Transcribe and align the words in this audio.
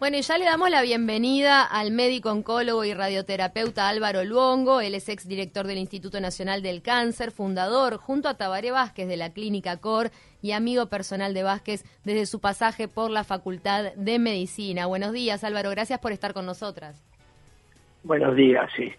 Bueno, 0.00 0.16
y 0.16 0.22
ya 0.22 0.38
le 0.38 0.46
damos 0.46 0.70
la 0.70 0.80
bienvenida 0.80 1.62
al 1.62 1.92
médico 1.92 2.30
oncólogo 2.30 2.86
y 2.86 2.94
radioterapeuta 2.94 3.86
Álvaro 3.86 4.24
Luongo. 4.24 4.80
Él 4.80 4.94
es 4.94 5.10
exdirector 5.10 5.66
del 5.66 5.76
Instituto 5.76 6.22
Nacional 6.22 6.62
del 6.62 6.80
Cáncer, 6.80 7.32
fundador 7.32 7.98
junto 7.98 8.30
a 8.30 8.38
Tabaré 8.38 8.70
Vázquez 8.70 9.08
de 9.08 9.18
la 9.18 9.34
Clínica 9.34 9.76
COR 9.76 10.10
y 10.40 10.52
amigo 10.52 10.86
personal 10.86 11.34
de 11.34 11.42
Vázquez 11.42 11.84
desde 12.02 12.24
su 12.24 12.40
pasaje 12.40 12.88
por 12.88 13.10
la 13.10 13.24
Facultad 13.24 13.92
de 13.94 14.18
Medicina. 14.18 14.86
Buenos 14.86 15.12
días, 15.12 15.44
Álvaro. 15.44 15.68
Gracias 15.68 15.98
por 15.98 16.12
estar 16.12 16.32
con 16.32 16.46
nosotras. 16.46 17.04
Buenos 18.02 18.34
días, 18.34 18.70
sí. 18.74 18.90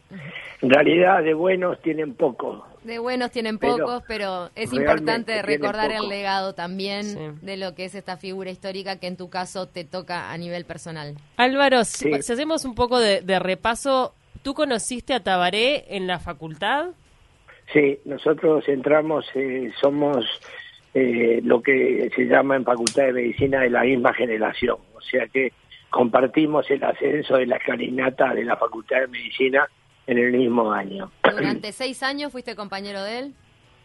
En 0.62 0.70
realidad 0.70 1.24
de 1.24 1.34
buenos 1.34 1.82
tienen 1.82 2.14
poco. 2.14 2.64
De 2.84 2.98
buenos 2.98 3.30
tienen 3.30 3.60
pocos, 3.60 4.04
pero 4.08 4.50
es 4.56 4.74
importante 4.74 5.42
recordar 5.44 5.92
el 5.92 6.10
legado 6.10 6.56
también 6.56 7.40
de 7.42 7.58
lo 7.58 7.76
que 7.76 7.86
es 7.86 7.94
esta 7.94 8.18
figura 8.18 8.50
histórica 8.50 9.00
que 9.00 9.06
en 9.06 9.18
tu 9.18 9.30
caso 9.30 9.68
te 9.68 9.84
toca 9.84 10.32
a 10.32 10.38
nivel 10.38 10.66
personal. 10.66 11.16
Álvaro, 11.38 11.84
si, 11.84 12.12
hacemos 12.12 12.66
un 12.66 12.74
poco 12.74 13.00
de, 13.00 13.40
repaso, 13.40 14.16
¿tú 14.42 14.56
conociste 14.56 15.14
a 15.14 15.24
Tabaré 15.24 15.96
en 15.96 16.08
la 16.08 16.20
facultad? 16.20 16.88
Sí, 17.72 18.00
nosotros 18.06 18.68
entramos, 18.68 19.26
eh, 19.36 19.72
somos 19.80 20.26
eh, 20.96 21.40
lo 21.44 21.62
que 21.62 22.10
se 22.16 22.26
llama 22.26 22.56
en 22.56 22.66
Facultad 22.66 23.04
de 23.04 23.14
Medicina 23.14 23.62
de 23.62 23.70
la 23.70 23.84
misma 23.84 24.14
generación, 24.14 24.78
o 24.94 25.02
sea 25.02 25.28
que 25.28 25.54
compartimos 25.90 26.70
el 26.72 26.84
ascenso 26.84 27.38
de 27.38 27.46
la 27.46 27.58
escalinata 27.58 28.34
de 28.34 28.44
la 28.44 28.58
Facultad 28.58 29.02
de 29.02 29.08
Medicina 29.08 29.68
en 30.12 30.18
el 30.18 30.34
mismo 30.34 30.72
año. 30.72 31.10
¿Durante 31.24 31.72
seis 31.72 32.04
años 32.04 32.32
fuiste 32.32 32.56
compañero 32.56 33.02
de 33.04 33.20
él? 33.20 33.34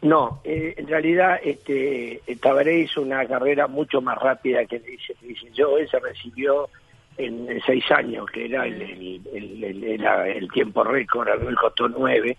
No, 0.03 0.41
eh, 0.45 0.75
en 0.77 0.89
realidad 0.89 1.39
este, 1.43 2.21
Tabaré 2.41 2.81
hizo 2.81 3.01
una 3.01 3.25
carrera 3.27 3.67
mucho 3.67 4.01
más 4.01 4.19
rápida 4.19 4.65
que 4.67 4.81
dice 4.81 5.15
yo. 5.55 5.79
Él 5.79 5.89
se 5.89 5.99
recibió 6.01 6.69
en, 7.17 7.61
seis 7.65 7.85
años, 7.91 8.27
que 8.27 8.47
era 8.47 8.67
el, 8.67 9.23
el, 9.33 10.49
tiempo 10.53 10.85
récord, 10.85 11.29
a 11.29 11.37
mí 11.37 11.47
me 11.47 11.55
costó 11.55 11.89
nueve. 11.89 12.37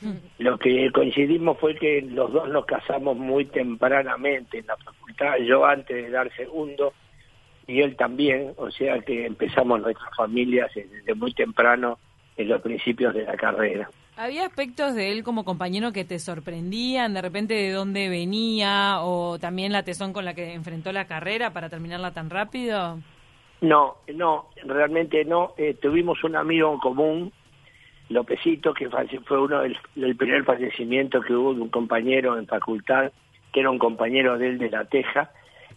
Lo 0.38 0.58
que 0.58 0.90
coincidimos 0.92 1.58
fue 1.58 1.74
que 1.76 2.02
los 2.02 2.32
dos 2.32 2.48
nos 2.48 2.64
casamos 2.66 3.16
muy 3.16 3.46
tempranamente 3.46 4.58
en 4.58 4.66
la 4.66 4.76
facultad, 4.76 5.36
yo 5.38 5.64
antes 5.64 5.96
de 5.96 6.10
dar 6.10 6.30
segundo 6.36 6.92
y 7.66 7.80
él 7.80 7.96
también, 7.96 8.52
o 8.56 8.70
sea 8.70 9.00
que 9.00 9.26
empezamos 9.26 9.80
nuestras 9.80 10.14
familias 10.14 10.70
desde 10.74 11.14
muy 11.14 11.32
temprano 11.32 11.98
en 12.36 12.48
los 12.48 12.60
principios 12.60 13.14
de 13.14 13.24
la 13.24 13.36
carrera. 13.36 13.88
¿Había 14.16 14.46
aspectos 14.46 14.94
de 14.94 15.12
él 15.12 15.22
como 15.22 15.44
compañero 15.44 15.92
que 15.92 16.04
te 16.04 16.18
sorprendían, 16.18 17.12
de 17.12 17.20
repente 17.20 17.54
de 17.54 17.70
dónde 17.70 18.08
venía 18.08 19.00
o 19.02 19.38
también 19.38 19.72
la 19.72 19.82
tesón 19.82 20.14
con 20.14 20.24
la 20.24 20.34
que 20.34 20.54
enfrentó 20.54 20.90
la 20.90 21.06
carrera 21.06 21.52
para 21.52 21.68
terminarla 21.68 22.12
tan 22.12 22.30
rápido? 22.30 22.98
No, 23.60 23.96
no, 24.14 24.48
realmente 24.64 25.24
no. 25.24 25.52
Eh, 25.58 25.74
tuvimos 25.74 26.24
un 26.24 26.36
amigo 26.36 26.72
en 26.72 26.78
común, 26.78 27.32
Lópezito, 28.08 28.72
que 28.72 28.88
fue 29.24 29.40
uno 29.40 29.60
del, 29.60 29.76
del, 29.94 30.16
primer 30.16 30.44
fallecimiento 30.44 31.20
que 31.20 31.34
hubo 31.34 31.52
de 31.52 31.60
un 31.60 31.68
compañero 31.68 32.38
en 32.38 32.46
facultad, 32.46 33.12
que 33.52 33.60
era 33.60 33.70
un 33.70 33.78
compañero 33.78 34.38
de 34.38 34.48
él 34.48 34.58
de 34.58 34.70
la 34.70 34.84
Teja, 34.84 35.30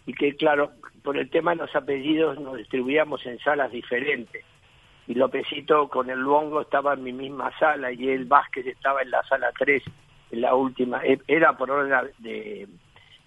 y 0.06 0.14
que 0.14 0.36
claro, 0.36 0.72
por 1.02 1.18
el 1.18 1.28
tema 1.28 1.50
de 1.50 1.58
los 1.58 1.74
apellidos 1.74 2.38
nos 2.40 2.56
distribuíamos 2.56 3.24
en 3.26 3.38
salas 3.40 3.70
diferentes. 3.70 4.44
Y 5.10 5.14
Lópezito 5.14 5.88
con 5.88 6.08
el 6.08 6.20
Luongo 6.20 6.60
estaba 6.60 6.94
en 6.94 7.02
mi 7.02 7.12
misma 7.12 7.50
sala 7.58 7.90
y 7.90 8.10
el 8.10 8.26
Vázquez 8.26 8.64
estaba 8.64 9.02
en 9.02 9.10
la 9.10 9.20
sala 9.24 9.50
3, 9.58 9.82
en 10.30 10.40
la 10.40 10.54
última. 10.54 11.04
E, 11.04 11.18
era 11.26 11.56
por 11.56 11.68
orden 11.68 12.12
de, 12.18 12.68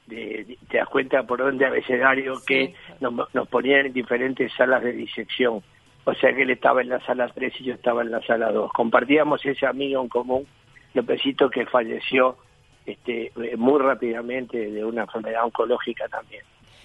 de, 0.07 0.57
te 0.69 0.77
das 0.77 0.87
cuenta 0.87 1.23
por 1.23 1.41
orden 1.41 1.57
de 1.57 1.65
abecedario 1.65 2.35
que 2.47 2.73
nos, 3.01 3.13
nos 3.33 3.49
ponían 3.49 3.87
en 3.87 3.91
diferentes 3.91 4.53
salas 4.53 4.81
de 4.81 4.93
disección. 4.93 5.61
O 6.05 6.13
sea 6.13 6.33
que 6.33 6.43
él 6.43 6.51
estaba 6.51 6.79
en 6.79 6.87
la 6.87 7.05
sala 7.05 7.27
3 7.27 7.53
y 7.59 7.63
yo 7.65 7.73
estaba 7.73 8.01
en 8.01 8.11
la 8.11 8.21
sala 8.21 8.49
2. 8.53 8.71
Compartíamos 8.71 9.45
ese 9.45 9.65
amigo 9.65 10.01
en 10.01 10.07
común, 10.07 10.47
Lópezito, 10.93 11.49
que 11.49 11.65
falleció 11.65 12.37
este, 12.85 13.33
muy 13.57 13.81
rápidamente 13.81 14.71
de 14.71 14.85
una 14.85 15.01
enfermedad 15.01 15.43
oncológica 15.43 16.07
también. 16.07 16.43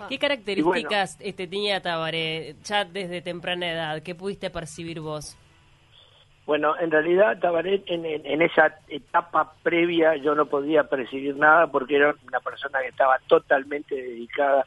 ¿Qué 0.09 0.19
características 0.19 1.19
este, 1.21 1.47
tenía 1.47 1.81
Tabaré 1.81 2.57
ya 2.65 2.85
desde 2.85 3.21
temprana 3.23 3.71
edad? 3.71 4.03
¿Qué 4.03 4.15
pudiste 4.15 4.51
percibir 4.51 5.01
vos? 5.01 5.37
Bueno, 6.47 6.75
en 6.81 6.91
realidad 6.91 7.39
Tabaré 7.41 7.83
en, 7.87 8.07
en, 8.07 8.43
esa 8.43 8.79
etapa 8.89 9.53
previa 9.63 10.17
yo 10.17 10.35
no 10.35 10.47
podía 10.47 10.85
percibir 10.85 11.37
nada 11.37 11.67
porque 11.67 11.97
era 11.97 12.15
una 12.27 12.41
persona 12.41 12.81
que 12.81 12.89
estaba 12.89 13.19
totalmente 13.27 13.95
dedicada. 13.95 14.65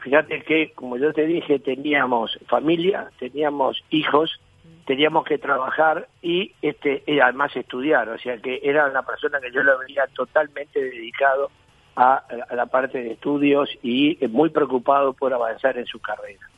Fíjate 0.00 0.42
que, 0.42 0.72
como 0.72 0.96
yo 0.98 1.12
te 1.12 1.26
dije, 1.26 1.58
teníamos 1.60 2.38
familia, 2.46 3.10
teníamos 3.18 3.82
hijos, 3.90 4.38
teníamos 4.86 5.24
que 5.24 5.38
trabajar 5.38 6.08
y 6.20 6.52
este 6.62 7.02
además 7.22 7.56
estudiar, 7.56 8.08
o 8.10 8.18
sea 8.18 8.36
que 8.38 8.60
era 8.62 8.86
una 8.86 9.02
persona 9.02 9.40
que 9.40 9.50
yo 9.50 9.62
lo 9.62 9.78
veía 9.78 10.06
totalmente 10.14 10.78
dedicado 10.78 11.50
a, 11.98 12.22
la 12.54 12.66
parte 12.66 13.02
de 13.02 13.12
estudios 13.12 13.68
y 13.82 14.16
muy 14.28 14.50
preocupado 14.50 15.14
por 15.14 15.34
avanzar 15.34 15.76
en 15.76 15.86
su 15.86 15.98
carrera. 15.98 16.48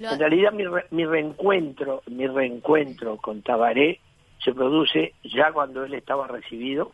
En 0.00 0.18
realidad 0.18 0.52
mi, 0.52 0.64
mi 0.90 1.06
reencuentro, 1.06 2.02
mi 2.08 2.26
reencuentro 2.26 3.16
con 3.18 3.42
Tabaré 3.42 4.00
se 4.44 4.52
produce 4.52 5.14
ya 5.22 5.52
cuando 5.52 5.84
él 5.84 5.94
estaba 5.94 6.26
recibido 6.26 6.90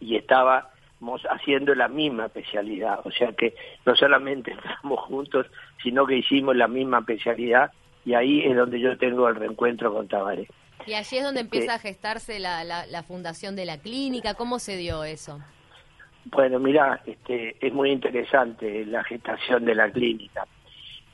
y 0.00 0.16
estábamos 0.16 1.22
haciendo 1.30 1.74
la 1.74 1.88
misma 1.88 2.26
especialidad, 2.26 3.00
o 3.04 3.10
sea 3.10 3.32
que 3.32 3.54
no 3.86 3.96
solamente 3.96 4.50
entramos 4.52 5.00
juntos, 5.00 5.46
sino 5.82 6.06
que 6.06 6.18
hicimos 6.18 6.54
la 6.54 6.68
misma 6.68 6.98
especialidad 6.98 7.72
y 8.04 8.12
ahí 8.12 8.42
es 8.44 8.54
donde 8.54 8.80
yo 8.80 8.98
tengo 8.98 9.28
el 9.28 9.36
reencuentro 9.36 9.94
con 9.94 10.08
Tabaré. 10.08 10.46
Y 10.86 10.92
allí 10.92 11.16
es 11.16 11.24
donde 11.24 11.40
empieza 11.40 11.74
a 11.74 11.78
gestarse 11.78 12.38
la, 12.38 12.64
la, 12.64 12.84
la 12.84 13.02
fundación 13.02 13.56
de 13.56 13.64
la 13.64 13.78
clínica, 13.78 14.34
¿cómo 14.34 14.58
se 14.58 14.76
dio 14.76 15.04
eso? 15.04 15.40
Bueno, 16.24 16.60
mira, 16.60 17.02
este, 17.04 17.56
es 17.60 17.72
muy 17.72 17.90
interesante 17.90 18.86
la 18.86 19.02
gestación 19.02 19.64
de 19.64 19.74
la 19.74 19.90
clínica. 19.90 20.46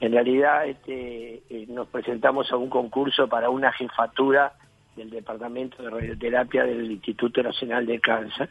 En 0.00 0.12
realidad 0.12 0.66
este, 0.66 1.42
eh, 1.48 1.66
nos 1.68 1.88
presentamos 1.88 2.52
a 2.52 2.56
un 2.56 2.68
concurso 2.68 3.26
para 3.26 3.48
una 3.50 3.72
jefatura 3.72 4.52
del 4.94 5.10
Departamento 5.10 5.82
de 5.82 5.90
Radioterapia 5.90 6.64
del 6.64 6.90
Instituto 6.90 7.42
Nacional 7.42 7.86
de 7.86 8.00
Cáncer. 8.00 8.50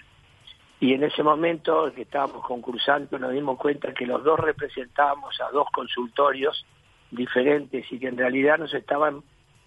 Y 0.79 0.93
en 0.93 1.03
ese 1.03 1.23
momento 1.23 1.91
que 1.93 2.03
estábamos 2.03 2.43
concursando 2.45 3.17
nos 3.19 3.31
dimos 3.31 3.57
cuenta 3.57 3.93
que 3.93 4.05
los 4.05 4.23
dos 4.23 4.39
representábamos 4.39 5.39
a 5.41 5.51
dos 5.51 5.67
consultorios 5.71 6.65
diferentes 7.11 7.89
y 7.91 7.99
que 7.99 8.07
en 8.07 8.17
realidad 8.17 8.57
nos 8.57 8.73
estaban 8.73 9.21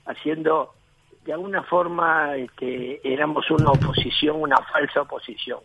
haciendo, 0.07 0.75
de 1.25 1.33
alguna 1.33 1.63
forma, 1.63 2.37
este, 2.37 3.01
éramos 3.05 3.49
una 3.51 3.71
oposición, 3.71 4.43
una 4.43 4.59
falsa 4.59 5.03
oposición 5.03 5.61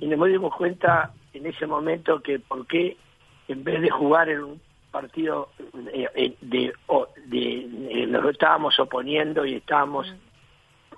y 0.00 0.06
nos 0.06 0.28
dimos 0.28 0.54
cuenta 0.54 1.12
en 1.32 1.46
ese 1.46 1.66
momento 1.66 2.20
que 2.20 2.38
por 2.38 2.66
qué 2.66 2.96
en 3.48 3.64
vez 3.64 3.80
de 3.80 3.90
jugar 3.90 4.28
en 4.28 4.42
un 4.42 4.60
partido 4.90 5.50
eh, 5.92 6.08
eh, 6.14 6.36
de, 6.40 6.72
de, 7.26 8.06
nos 8.06 8.30
estábamos 8.30 8.78
oponiendo 8.78 9.44
y 9.44 9.54
estábamos 9.54 10.12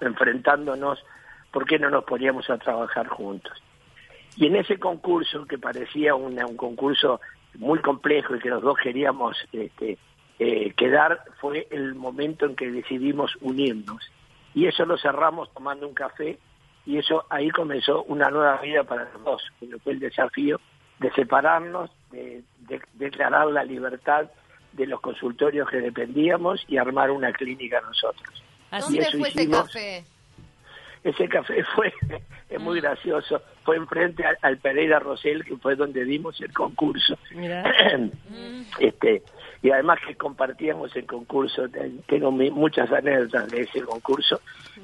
enfrentándonos, 0.00 1.04
¿por 1.52 1.66
qué 1.66 1.78
no 1.78 1.90
nos 1.90 2.04
poníamos 2.04 2.48
a 2.50 2.58
trabajar 2.58 3.08
juntos? 3.08 3.52
Y 4.36 4.46
en 4.46 4.56
ese 4.56 4.78
concurso, 4.78 5.46
que 5.46 5.58
parecía 5.58 6.14
un 6.14 6.36
concurso 6.56 7.20
muy 7.58 7.80
complejo 7.80 8.36
y 8.36 8.38
que 8.38 8.48
los 8.48 8.62
dos 8.62 8.78
queríamos 8.78 9.36
este, 9.52 9.98
eh, 10.38 10.72
quedar, 10.74 11.24
fue 11.40 11.66
el 11.70 11.94
momento 11.94 12.46
en 12.46 12.56
que 12.56 12.70
decidimos 12.70 13.36
unirnos. 13.40 14.10
Y 14.54 14.66
eso 14.66 14.86
lo 14.86 14.96
cerramos 14.98 15.52
tomando 15.52 15.86
un 15.86 15.94
café 15.94 16.38
y 16.86 16.98
eso 16.98 17.24
ahí 17.28 17.50
comenzó 17.50 18.02
una 18.04 18.30
nueva 18.30 18.58
vida 18.58 18.84
para 18.84 19.04
los 19.12 19.24
dos, 19.24 19.42
que 19.58 19.78
fue 19.78 19.92
el 19.92 20.00
desafío 20.00 20.60
de 20.98 21.10
separarnos, 21.12 21.90
de, 22.10 22.42
declarar 22.94 23.48
la 23.48 23.64
libertad 23.64 24.30
de 24.72 24.86
los 24.86 25.00
consultorios 25.00 25.68
que 25.68 25.78
dependíamos 25.78 26.64
y 26.68 26.76
armar 26.76 27.10
una 27.10 27.32
clínica 27.32 27.80
nosotros. 27.80 28.42
¿Dónde 28.70 29.04
fue 29.10 29.28
ese 29.28 29.50
café? 29.50 30.04
Ese 31.02 31.28
café 31.28 31.64
fue, 31.74 31.92
es 32.48 32.60
muy 32.60 32.78
mm. 32.78 32.82
gracioso, 32.82 33.42
fue 33.64 33.76
enfrente 33.76 34.22
al, 34.42 34.58
Pereira 34.58 34.98
Rosell, 34.98 35.44
que 35.44 35.56
fue 35.56 35.74
donde 35.74 36.04
dimos 36.04 36.40
el 36.40 36.52
concurso. 36.52 37.18
este 38.78 39.22
Y 39.62 39.70
además 39.70 39.98
que 40.06 40.14
compartíamos 40.16 40.94
el 40.96 41.06
concurso, 41.06 41.66
tengo 42.06 42.30
muchas 42.30 42.90
anécdotas 42.90 43.50
de 43.50 43.62
ese 43.62 43.82
concurso, 43.82 44.40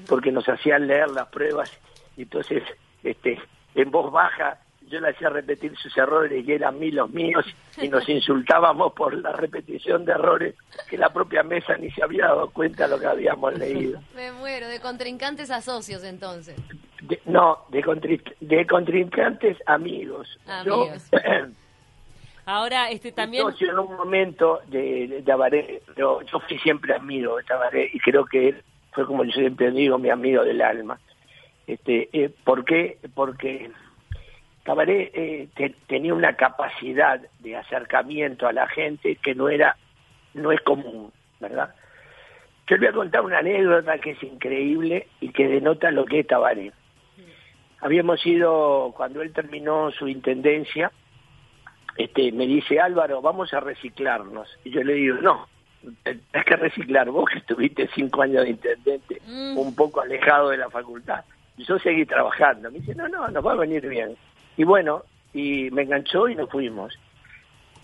porque 0.06 0.30
nos 0.30 0.46
hacían 0.48 0.86
leer 0.86 1.10
las 1.10 1.28
pruebas 1.28 1.70
y 2.16 2.22
entonces 2.22 2.62
este 3.02 3.38
en 3.74 3.90
voz 3.90 4.10
baja 4.10 4.58
yo 4.88 5.00
le 5.00 5.08
hacía 5.08 5.28
repetir 5.28 5.76
sus 5.76 5.96
errores 5.96 6.46
y 6.46 6.52
eran 6.52 6.78
mí 6.78 6.90
los 6.90 7.10
míos 7.10 7.44
y 7.80 7.88
nos 7.88 8.08
insultábamos 8.08 8.92
por 8.92 9.14
la 9.14 9.32
repetición 9.32 10.04
de 10.04 10.12
errores 10.12 10.54
que 10.88 10.96
la 10.96 11.12
propia 11.12 11.42
mesa 11.42 11.76
ni 11.76 11.90
se 11.90 12.02
había 12.02 12.26
dado 12.26 12.50
cuenta 12.50 12.84
de 12.84 12.90
lo 12.90 13.00
que 13.00 13.06
habíamos 13.06 13.58
leído. 13.58 14.00
Me 14.14 14.30
muero, 14.32 14.68
de 14.68 14.80
contrincantes 14.80 15.50
a 15.50 15.60
socios 15.60 16.04
entonces. 16.04 16.56
no, 17.24 17.64
de, 17.70 18.20
de 18.40 18.66
contrincantes 18.66 19.58
amigos. 19.66 20.28
amigos. 20.46 21.10
Ahora, 22.48 22.90
este 22.90 23.10
también... 23.10 23.44
en 23.58 23.78
un 23.78 23.96
momento 23.96 24.60
de, 24.68 25.08
de 25.08 25.22
Tabaré, 25.22 25.82
yo, 25.96 26.22
yo 26.22 26.38
fui 26.38 26.56
siempre 26.60 26.94
amigo 26.94 27.36
de 27.36 27.42
Tabaré 27.42 27.90
y 27.92 27.98
creo 27.98 28.24
que 28.24 28.50
él 28.50 28.62
fue, 28.92 29.04
como 29.04 29.24
yo 29.24 29.32
siempre 29.32 29.72
digo, 29.72 29.98
mi 29.98 30.10
amigo 30.10 30.44
del 30.44 30.62
alma. 30.62 30.96
Este, 31.66 32.08
eh, 32.12 32.30
¿Por 32.44 32.64
qué? 32.64 32.98
Porque 33.16 33.72
Tabaré 34.62 35.10
eh, 35.12 35.74
tenía 35.88 36.14
una 36.14 36.36
capacidad 36.36 37.20
de 37.40 37.56
acercamiento 37.56 38.46
a 38.46 38.52
la 38.52 38.68
gente 38.68 39.16
que 39.16 39.34
no 39.34 39.48
era, 39.48 39.76
no 40.34 40.52
es 40.52 40.60
común, 40.60 41.12
¿verdad? 41.40 41.74
Yo 42.68 42.76
le 42.76 42.86
voy 42.86 42.88
a 42.88 42.92
contar 42.92 43.22
una 43.22 43.38
anécdota 43.38 43.98
que 43.98 44.12
es 44.12 44.22
increíble 44.22 45.08
y 45.20 45.30
que 45.30 45.48
denota 45.48 45.90
lo 45.90 46.04
que 46.04 46.20
es 46.20 46.26
Tabaré. 46.28 46.70
Habíamos 47.80 48.24
ido, 48.24 48.94
cuando 48.96 49.20
él 49.20 49.32
terminó 49.32 49.90
su 49.90 50.06
intendencia, 50.06 50.92
este, 51.96 52.32
me 52.32 52.46
dice 52.46 52.80
Álvaro, 52.80 53.22
vamos 53.22 53.52
a 53.54 53.60
reciclarnos. 53.60 54.48
Y 54.64 54.70
yo 54.70 54.82
le 54.82 54.94
digo, 54.94 55.16
no, 55.18 55.46
es 56.04 56.44
que 56.44 56.56
reciclar 56.56 57.10
vos 57.10 57.30
que 57.30 57.38
estuviste 57.38 57.88
cinco 57.94 58.22
años 58.22 58.44
de 58.44 58.50
intendente, 58.50 59.20
mm. 59.26 59.56
un 59.56 59.74
poco 59.74 60.00
alejado 60.00 60.50
de 60.50 60.58
la 60.58 60.70
facultad. 60.70 61.24
Yo 61.56 61.78
seguí 61.78 62.04
trabajando. 62.04 62.70
Me 62.70 62.80
dice, 62.80 62.94
no, 62.94 63.08
no, 63.08 63.28
nos 63.28 63.44
va 63.44 63.52
a 63.52 63.56
venir 63.56 63.88
bien. 63.88 64.16
Y 64.56 64.64
bueno, 64.64 65.04
y 65.32 65.70
me 65.70 65.82
enganchó 65.82 66.28
y 66.28 66.34
nos 66.34 66.50
fuimos. 66.50 66.98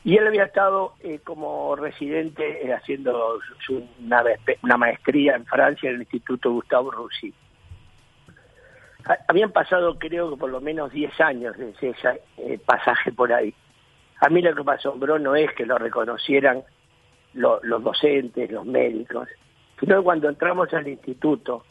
Y 0.05 0.17
él 0.17 0.27
había 0.27 0.45
estado 0.45 0.95
eh, 1.01 1.21
como 1.23 1.77
residente 1.77 2.67
eh, 2.67 2.73
haciendo 2.73 3.39
su, 3.65 3.87
una, 4.01 4.25
una, 4.63 4.77
maestría 4.77 5.37
en 5.37 5.47
Francia 5.47 5.89
en 5.89 5.97
el 5.97 6.03
Instituto 6.03 6.51
Gustavo 6.51 6.91
Roussy. 6.91 7.33
Habían 9.29 9.53
pasado 9.53 9.99
creo 9.99 10.31
que 10.31 10.37
por 10.37 10.51
lo 10.51 10.61
menos 10.61 10.93
10 10.93 11.21
años 11.21 11.57
desde 11.57 11.91
ese 11.91 12.21
eh, 12.39 12.59
pasaje 12.65 13.13
por 13.13 13.33
ahí. 13.33 13.55
A 14.23 14.29
mí 14.29 14.41
lo 14.41 14.55
que 14.55 14.63
me 14.63 14.73
asombró 14.75 15.19
no 15.19 15.35
es 15.35 15.53
que 15.53 15.67
lo 15.67 15.77
reconocieran 15.79 16.63
los 17.35 17.83
docentes, 17.83 18.49
los 18.53 18.65
médicos, 18.65 19.29
sino 19.81 19.97
que 19.97 20.05
cuando 20.05 20.29
entramos 20.29 20.73
al 20.73 20.87
instituto, 20.87 21.65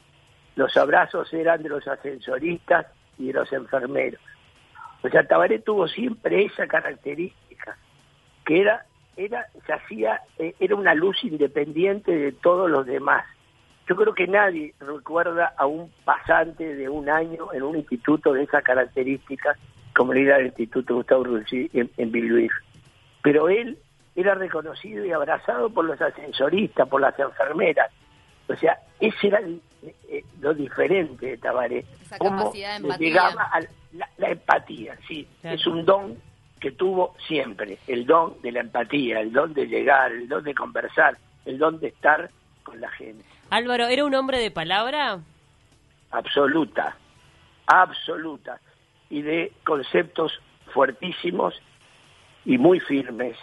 los 0.57 0.75
abrazos 0.75 1.33
eran 1.33 1.63
de 1.63 1.69
los 1.69 1.87
ascensoristas 1.87 2.87
y 3.17 3.27
de 3.27 3.33
los 3.33 3.53
enfermeros. 3.53 4.19
O 5.01 5.07
sea, 5.07 5.25
Tabaré 5.25 5.59
tuvo 5.59 5.87
siempre 5.87 6.43
esa 6.43 6.67
característica, 6.67 7.77
que 8.45 8.59
era, 8.59 8.85
era, 9.15 9.45
se 9.65 9.71
hacía, 9.71 10.19
eh, 10.37 10.53
era 10.59 10.75
una 10.75 10.93
luz 10.93 11.23
independiente 11.23 12.13
de 12.13 12.33
todos 12.33 12.69
los 12.69 12.85
demás. 12.85 13.23
Yo 13.87 13.95
creo 13.95 14.13
que 14.13 14.27
nadie 14.27 14.73
recuerda 14.81 15.53
a 15.57 15.67
un 15.67 15.89
pasante 16.03 16.75
de 16.75 16.89
un 16.89 17.09
año 17.09 17.53
en 17.53 17.63
un 17.63 17.77
instituto 17.77 18.33
de 18.33 18.43
esas 18.43 18.61
características 18.61 19.57
como 19.95 20.13
era 20.13 20.37
el 20.37 20.47
Instituto 20.47 20.95
Gustavo 20.95 21.23
Ruzzi 21.23 21.69
en, 21.73 21.89
en 21.97 22.49
Pero 23.21 23.49
él 23.49 23.77
era 24.15 24.35
reconocido 24.35 25.05
y 25.05 25.11
abrazado 25.11 25.69
por 25.69 25.85
los 25.85 26.01
ascensoristas, 26.01 26.87
por 26.87 27.01
las 27.01 27.17
enfermeras. 27.17 27.91
O 28.47 28.55
sea, 28.55 28.77
ese 28.99 29.27
era 29.27 29.39
eh, 29.41 30.23
lo 30.39 30.53
diferente 30.53 31.25
de 31.25 31.37
Tabaré. 31.37 31.85
Esa 32.01 32.17
capacidad 32.17 32.79
de 32.79 32.87
empatía. 32.87 33.27
a 33.27 33.61
la, 34.17 34.29
empatía, 34.29 34.97
sí. 35.07 35.27
Es 35.43 35.65
un 35.67 35.85
don 35.85 36.17
que 36.59 36.71
tuvo 36.71 37.15
siempre, 37.27 37.79
el 37.87 38.05
don 38.05 38.39
de 38.41 38.51
la 38.51 38.59
empatía, 38.59 39.19
el 39.19 39.31
don 39.31 39.53
de 39.53 39.65
llegar, 39.65 40.11
el 40.11 40.27
don 40.27 40.43
de 40.43 40.53
conversar, 40.53 41.17
el 41.45 41.57
don 41.57 41.79
de 41.79 41.87
estar 41.87 42.29
con 42.63 42.79
la 42.79 42.89
gente. 42.91 43.25
Álvaro, 43.49 43.87
¿era 43.87 44.05
un 44.05 44.13
hombre 44.13 44.37
de 44.37 44.51
palabra? 44.51 45.19
Absoluta, 46.11 46.95
absoluta 47.65 48.59
y 49.11 49.21
de 49.21 49.51
conceptos 49.63 50.41
fuertísimos 50.73 51.61
y 52.45 52.57
muy 52.57 52.79
firmes. 52.79 53.37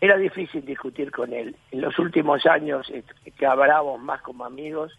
Era 0.00 0.16
difícil 0.16 0.64
discutir 0.64 1.10
con 1.10 1.32
él. 1.32 1.56
En 1.72 1.80
los 1.80 1.98
últimos 1.98 2.46
años 2.46 2.88
eh, 2.90 3.02
hablábamos 3.46 4.00
más 4.00 4.22
como 4.22 4.44
amigos 4.44 4.98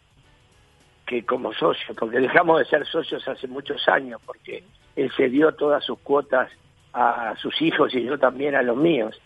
que 1.06 1.25
como 1.25 1.54
socios, 1.54 1.95
porque 1.98 2.19
dejamos 2.19 2.60
de 2.60 2.66
ser 2.66 2.86
socios 2.86 3.25
hace 3.28 3.48
muchos 3.48 3.88
años, 3.88 4.22
porque 4.25 4.63
él 4.98 5.10
cedió 5.16 5.54
todas 5.54 5.84
sus 5.86 5.98
cuotas 6.00 6.51
a 6.94 7.33
sus 7.38 7.62
hijos 7.62 7.95
y 7.95 8.04
yo 8.04 8.19
también 8.19 8.56
a 8.56 8.62
los 8.62 8.75
míos. 8.75 9.19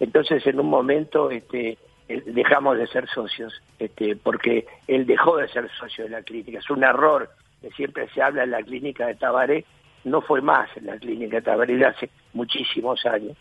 Entonces, 0.00 0.44
en 0.46 0.58
un 0.58 0.68
momento 0.68 1.30
este, 1.30 1.78
eh, 2.08 2.22
dejamos 2.26 2.76
de 2.76 2.88
ser 2.88 3.08
socios, 3.08 3.62
este, 3.78 4.16
porque 4.16 4.66
él 4.88 5.06
dejó 5.06 5.36
de 5.36 5.48
ser 5.48 5.70
socio 5.78 6.04
de 6.04 6.10
la 6.10 6.22
clínica. 6.22 6.58
Es 6.58 6.70
un 6.70 6.82
error 6.82 7.30
que 7.60 7.70
siempre 7.70 8.08
se 8.08 8.22
habla 8.22 8.42
en 8.42 8.50
la 8.50 8.62
clínica 8.62 9.06
de 9.06 9.14
Tabaré, 9.14 9.64
no 10.08 10.20
fue 10.20 10.40
más 10.40 10.68
en 10.76 10.86
la 10.86 10.98
clínica 10.98 11.40
Tabaré 11.40 11.84
hace 11.84 12.10
muchísimos 12.32 13.04
años. 13.06 13.36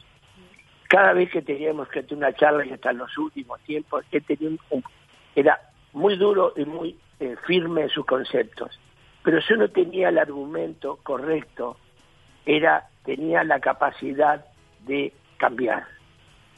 Cada 0.87 1.13
vez 1.13 1.29
que 1.29 1.41
teníamos 1.41 1.89
que 1.89 2.03
tener 2.03 2.25
una 2.25 2.33
charla, 2.33 2.65
y 2.65 2.71
hasta 2.71 2.91
en 2.91 2.99
los 2.99 3.17
últimos 3.17 3.59
tiempos, 3.61 4.05
él 4.11 4.23
tenía 4.23 4.49
un, 4.69 4.83
era 5.35 5.59
muy 5.93 6.15
duro 6.15 6.53
y 6.55 6.65
muy 6.65 6.97
eh, 7.19 7.35
firme 7.45 7.83
en 7.83 7.89
sus 7.89 8.05
conceptos. 8.05 8.79
Pero 9.23 9.39
yo 9.39 9.57
no 9.57 9.67
tenía 9.67 10.09
el 10.09 10.17
argumento 10.17 10.99
correcto, 11.03 11.77
era, 12.45 12.87
tenía 13.03 13.43
la 13.43 13.59
capacidad 13.59 14.45
de 14.85 15.11
cambiar. 15.37 15.85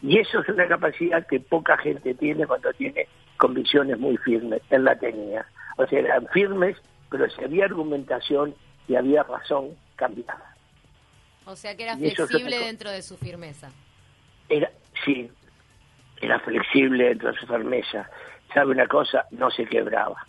Y 0.01 0.19
eso 0.19 0.41
es 0.41 0.49
una 0.49 0.67
capacidad 0.67 1.25
que 1.25 1.39
poca 1.39 1.77
gente 1.77 2.13
tiene 2.13 2.45
cuando 2.45 2.71
tiene 2.73 3.07
convicciones 3.37 3.97
muy 3.97 4.17
firmes. 4.17 4.61
en 4.69 4.83
la 4.83 4.95
tenía. 4.95 5.45
O 5.77 5.87
sea, 5.87 5.99
eran 5.99 6.27
firmes, 6.27 6.77
pero 7.09 7.29
si 7.29 7.43
había 7.43 7.65
argumentación 7.65 8.53
y 8.87 8.95
había 8.95 9.23
razón, 9.23 9.69
cambiaba. 9.99 10.55
O 11.45 11.55
sea 11.55 11.75
que 11.75 11.83
era 11.83 11.97
flexible 11.97 12.57
dentro 12.57 12.89
de 12.89 13.01
su 13.01 13.17
firmeza. 13.17 13.71
Era, 14.47 14.71
sí, 15.03 15.29
era 16.21 16.39
flexible 16.39 17.09
dentro 17.09 17.31
de 17.31 17.39
su 17.39 17.45
firmeza. 17.45 18.09
¿Sabe 18.53 18.71
una 18.71 18.87
cosa? 18.87 19.25
No 19.31 19.51
se 19.51 19.65
quebraba. 19.65 20.25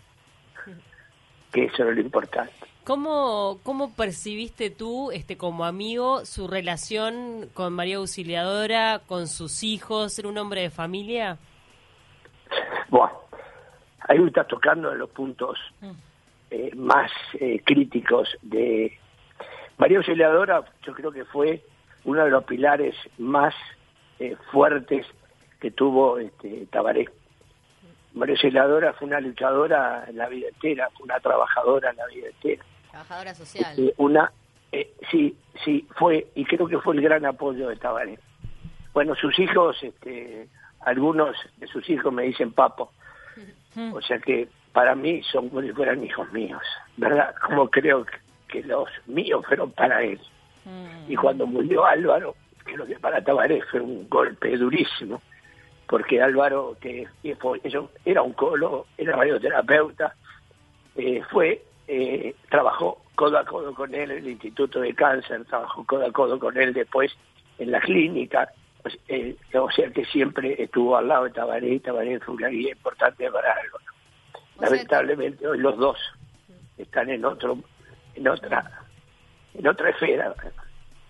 Que 1.53 1.65
eso 1.65 1.83
era 1.83 1.93
lo 1.93 2.01
importante. 2.01 2.53
¿Cómo, 2.85 3.61
¿Cómo 3.63 3.95
percibiste 3.95 4.71
tú, 4.71 5.11
este, 5.13 5.37
como 5.37 5.65
amigo, 5.65 6.25
su 6.25 6.49
relación 6.49 7.49
con 7.55 7.73
María 7.73 7.97
Auxiliadora, 7.97 9.03
con 9.07 9.27
sus 9.27 9.63
hijos, 9.63 10.13
ser 10.13 10.27
un 10.27 10.39
hombre 10.39 10.63
de 10.63 10.71
familia? 10.71 11.39
Bueno, 12.89 13.13
ahí 14.09 14.19
me 14.19 14.29
está 14.29 14.45
tocando 14.45 14.95
los 14.95 15.11
puntos 15.11 15.59
mm. 15.81 15.91
eh, 16.51 16.71
más 16.77 17.11
eh, 17.35 17.61
críticos 17.65 18.29
de, 18.43 18.99
María 19.81 19.97
Auxiliadora 19.97 20.63
yo 20.83 20.93
creo 20.93 21.11
que 21.11 21.25
fue 21.25 21.65
uno 22.05 22.23
de 22.23 22.31
los 22.31 22.45
pilares 22.45 22.95
más 23.17 23.55
eh, 24.19 24.37
fuertes 24.53 25.07
que 25.59 25.71
tuvo 25.71 26.19
este, 26.19 26.67
Tabaré. 26.67 27.09
María 28.13 28.35
Auxiliadora 28.35 28.93
fue 28.93 29.09
una 29.09 29.21
luchadora 29.21 30.05
en 30.07 30.19
la 30.19 30.29
vida 30.29 30.49
entera, 30.49 30.91
fue 30.91 31.05
una 31.05 31.19
trabajadora 31.21 31.91
en 31.93 31.97
la 31.97 32.07
vida 32.09 32.27
entera. 32.29 32.63
Trabajadora 32.91 33.35
social. 33.35 33.71
Este, 33.71 33.95
una, 33.97 34.31
eh, 34.71 34.93
sí, 35.11 35.35
sí, 35.65 35.89
fue, 35.99 36.27
y 36.35 36.45
creo 36.45 36.69
que 36.69 36.79
fue 36.79 36.95
el 36.97 37.01
gran 37.01 37.25
apoyo 37.25 37.71
de 37.71 37.77
Tabaré. 37.77 38.19
Bueno, 38.93 39.15
sus 39.15 39.39
hijos, 39.39 39.83
este, 39.83 40.47
algunos 40.81 41.35
de 41.57 41.67
sus 41.69 41.89
hijos 41.89 42.13
me 42.13 42.25
dicen 42.25 42.53
papo, 42.53 42.93
o 43.95 44.03
sea 44.03 44.19
que 44.19 44.47
para 44.75 44.95
mí 44.95 45.23
son 45.23 45.49
como 45.49 45.63
si 45.63 45.73
fueran 45.73 46.05
hijos 46.05 46.31
míos, 46.35 46.63
¿verdad? 46.99 47.35
Como 47.47 47.71
creo 47.71 48.05
que 48.05 48.30
que 48.51 48.63
los 48.63 48.89
míos 49.07 49.45
fueron 49.47 49.71
para 49.73 50.03
él. 50.03 50.21
Y 51.09 51.17
cuando 51.17 51.47
murió 51.47 51.85
Álvaro, 51.85 52.37
que 52.67 52.77
lo 52.77 52.87
que 52.87 52.99
para 52.99 53.25
Tabaré 53.25 53.63
fue 53.63 53.81
un 53.81 54.09
golpe 54.09 54.57
durísimo, 54.57 55.23
porque 55.87 56.23
Álvaro, 56.23 56.77
que 56.81 57.09
era 58.05 58.23
un 58.23 58.33
colo, 58.35 58.87
era 58.97 59.17
radioterapeuta, 59.17 60.15
eh, 60.97 61.23
fue, 61.31 61.63
eh, 61.89 62.35
trabajó 62.49 63.03
codo 63.15 63.39
a 63.39 63.45
codo 63.45 63.75
con 63.75 63.95
él 63.95 64.11
en 64.11 64.19
el 64.19 64.29
Instituto 64.29 64.81
de 64.81 64.95
Cáncer, 64.95 65.45
trabajó 65.47 65.85
codo 65.85 66.07
a 66.07 66.13
codo 66.13 66.39
con 66.39 66.57
él 66.57 66.73
después 66.73 67.13
en 67.59 67.71
la 67.71 67.81
clínica, 67.81 68.51
pues, 68.83 68.99
eh, 69.09 69.37
o 69.55 69.71
sea 69.71 69.91
que 69.91 70.05
siempre 70.07 70.63
estuvo 70.63 70.97
al 70.97 71.09
lado 71.09 71.25
de 71.25 71.31
Tabaré 71.31 71.75
y 71.75 71.81
Tabaré 71.81 72.21
fue 72.21 72.37
una 72.37 72.49
guía 72.49 72.73
importante 72.73 73.31
para 73.31 73.53
Álvaro. 73.53 73.85
Lamentablemente 74.61 75.47
hoy 75.47 75.59
los 75.59 75.77
dos 75.77 75.99
están 76.79 77.11
en 77.11 77.25
otro 77.25 77.59
en 78.21 78.29
otra, 78.29 78.71
en 79.55 79.67
otra 79.67 79.91
esfera. 79.91 80.35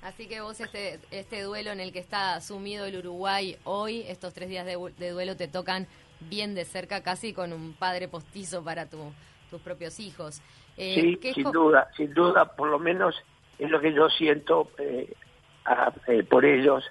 Así 0.02 0.28
que 0.28 0.40
vos 0.40 0.58
este, 0.60 0.98
este 1.10 1.42
duelo 1.42 1.70
en 1.70 1.80
el 1.80 1.92
que 1.92 1.98
está 1.98 2.40
sumido 2.40 2.86
el 2.86 2.96
Uruguay 2.96 3.56
hoy, 3.64 4.04
estos 4.08 4.32
tres 4.32 4.48
días 4.48 4.64
de, 4.64 5.10
duelo 5.10 5.36
te 5.36 5.48
tocan 5.48 5.86
bien 6.20 6.54
de 6.54 6.64
cerca, 6.64 7.02
casi 7.02 7.32
con 7.32 7.52
un 7.52 7.74
padre 7.74 8.08
postizo 8.08 8.64
para 8.64 8.86
tu, 8.86 9.12
tus 9.50 9.60
propios 9.60 9.98
hijos. 10.00 10.40
Eh, 10.76 11.18
sí, 11.20 11.32
sin 11.34 11.50
duda, 11.50 11.88
sin 11.96 12.14
duda, 12.14 12.44
por 12.56 12.68
lo 12.68 12.78
menos 12.78 13.14
es 13.58 13.68
lo 13.70 13.80
que 13.80 13.92
yo 13.92 14.08
siento 14.08 14.70
eh, 14.78 15.12
eh, 16.06 16.22
por 16.22 16.44
ellos. 16.44 16.84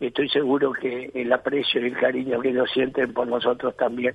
Estoy 0.00 0.28
seguro 0.28 0.72
que 0.72 1.10
el 1.14 1.32
aprecio 1.32 1.80
y 1.80 1.86
el 1.86 1.98
cariño 1.98 2.40
que 2.40 2.50
ellos 2.50 2.70
sienten 2.72 3.12
por 3.12 3.26
nosotros 3.26 3.76
también 3.76 4.14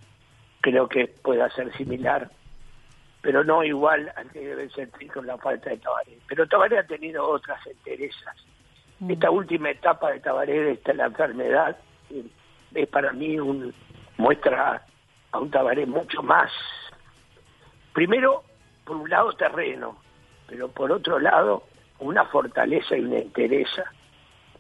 creo 0.61 0.87
que 0.87 1.07
pueda 1.07 1.49
ser 1.51 1.75
similar 1.77 2.29
pero 3.21 3.43
no 3.43 3.63
igual 3.63 4.11
al 4.15 4.29
que 4.31 4.39
deben 4.39 4.69
sentir 4.71 5.11
con 5.11 5.27
la 5.27 5.37
falta 5.37 5.69
de 5.69 5.77
Tabaré. 5.77 6.17
Pero 6.27 6.47
Tabaré 6.47 6.79
ha 6.79 6.87
tenido 6.87 7.27
otras 7.27 7.65
enterezas 7.67 8.35
Mm. 8.99 9.11
Esta 9.11 9.31
última 9.31 9.71
etapa 9.71 10.11
de 10.11 10.19
Tabaré, 10.19 10.71
esta 10.71 10.93
la 10.93 11.05
enfermedad, 11.05 11.77
es 12.73 12.87
para 12.89 13.13
mí 13.13 13.39
un 13.39 13.73
muestra 14.17 14.85
a 15.31 15.39
un 15.39 15.49
Tabaré 15.49 15.85
mucho 15.85 16.21
más. 16.21 16.51
Primero, 17.93 18.43
por 18.83 18.97
un 18.97 19.09
lado 19.09 19.31
terreno, 19.33 19.97
pero 20.47 20.67
por 20.69 20.91
otro 20.91 21.19
lado 21.19 21.63
una 21.99 22.25
fortaleza 22.25 22.97
y 22.97 23.01
una 23.01 23.17
entereza, 23.17 23.83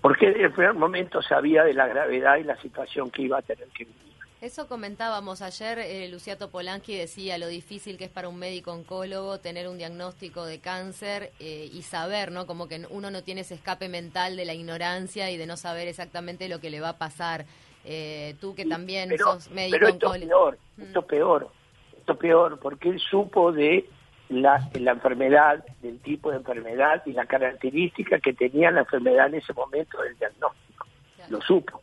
porque 0.01 0.27
desde 0.27 0.45
el 0.45 0.51
primer 0.51 0.73
momento 0.73 1.21
sabía 1.21 1.63
de 1.63 1.73
la 1.73 1.87
gravedad 1.87 2.37
y 2.37 2.43
la 2.43 2.55
situación 2.57 3.11
que 3.11 3.23
iba 3.23 3.39
a 3.39 3.41
tener 3.41 3.67
que 3.69 3.85
vivir. 3.85 4.08
Eso 4.41 4.69
comentábamos 4.69 5.41
ayer, 5.41 5.79
eh, 5.79 6.07
Luciato 6.07 6.49
Polanqui 6.49 6.95
decía 6.95 7.37
lo 7.37 7.47
difícil 7.47 7.97
que 7.97 8.05
es 8.05 8.09
para 8.09 8.29
un 8.29 8.39
médico 8.39 8.71
oncólogo 8.71 9.39
tener 9.39 9.67
un 9.67 9.77
diagnóstico 9.77 10.45
de 10.45 10.59
cáncer 10.59 11.33
eh, 11.41 11.69
y 11.73 11.81
saber, 11.81 12.31
¿no? 12.31 12.47
Como 12.47 12.69
que 12.69 12.87
uno 12.89 13.11
no 13.11 13.21
tiene 13.21 13.41
ese 13.41 13.55
escape 13.55 13.89
mental 13.89 14.37
de 14.37 14.45
la 14.45 14.53
ignorancia 14.53 15.29
y 15.29 15.35
de 15.35 15.45
no 15.45 15.57
saber 15.57 15.89
exactamente 15.89 16.47
lo 16.47 16.61
que 16.61 16.69
le 16.69 16.79
va 16.79 16.89
a 16.89 16.97
pasar. 16.97 17.47
Eh, 17.83 18.35
tú 18.39 18.55
que 18.55 18.65
también 18.65 19.09
sos 19.17 19.51
médico 19.51 19.77
pero 19.77 19.89
esto 19.89 20.11
peor, 20.11 20.57
mm. 20.77 20.81
esto 20.83 21.01
peor, 21.01 21.49
esto 21.97 22.15
peor, 22.17 22.59
porque 22.59 22.89
él 22.89 22.99
supo 22.99 23.51
de 23.51 23.89
la, 24.29 24.69
la 24.79 24.91
enfermedad, 24.91 25.65
del 25.81 25.99
tipo 25.99 26.31
de 26.31 26.37
enfermedad 26.37 27.03
y 27.05 27.11
la 27.11 27.25
característica 27.25 28.19
que 28.19 28.31
tenía 28.31 28.71
la 28.71 28.81
enfermedad 28.81 29.27
en 29.27 29.35
ese 29.35 29.51
momento 29.51 30.01
del 30.01 30.17
diagnóstico. 30.17 30.87
Lo 31.27 31.41
supo. 31.41 31.81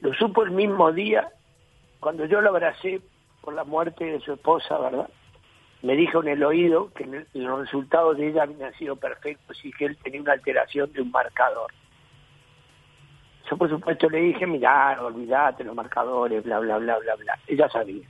Lo 0.00 0.12
supo 0.14 0.42
el 0.42 0.50
mismo 0.50 0.90
día 0.90 1.30
cuando 2.04 2.26
yo 2.26 2.42
lo 2.42 2.50
abracé 2.50 3.00
por 3.40 3.54
la 3.54 3.64
muerte 3.64 4.04
de 4.04 4.20
su 4.20 4.34
esposa, 4.34 4.76
¿verdad? 4.76 5.08
Me 5.80 5.96
dijo 5.96 6.20
en 6.20 6.28
el 6.28 6.44
oído 6.44 6.92
que 6.92 7.06
los 7.32 7.60
resultados 7.60 8.18
de 8.18 8.28
ella 8.28 8.42
habían 8.42 8.74
sido 8.74 8.96
perfectos 8.96 9.58
y 9.64 9.72
que 9.72 9.86
él 9.86 9.96
tenía 10.02 10.20
una 10.20 10.34
alteración 10.34 10.92
de 10.92 11.00
un 11.00 11.10
marcador. 11.10 11.72
Yo 13.48 13.56
por 13.56 13.70
supuesto 13.70 14.10
le 14.10 14.20
dije, 14.20 14.46
mira, 14.46 15.02
olvídate 15.02 15.64
los 15.64 15.74
marcadores, 15.74 16.44
bla, 16.44 16.58
bla, 16.58 16.76
bla, 16.76 16.98
bla, 16.98 17.14
bla. 17.14 17.38
Ella 17.46 17.70
sabía. 17.70 18.06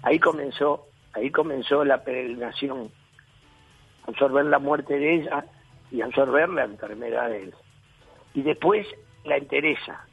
Ahí 0.00 0.18
comenzó, 0.18 0.86
ahí 1.12 1.30
comenzó 1.30 1.84
la 1.84 2.02
peregrinación. 2.02 2.90
Absorber 4.08 4.46
la 4.46 4.58
muerte 4.58 4.98
de 4.98 5.16
ella 5.16 5.44
y 5.90 6.00
absorber 6.00 6.48
la 6.48 6.64
enfermedad 6.64 7.28
de 7.28 7.42
él. 7.42 7.54
Y 8.32 8.40
después 8.40 8.86
la 9.24 9.36
entereza, 9.36 10.06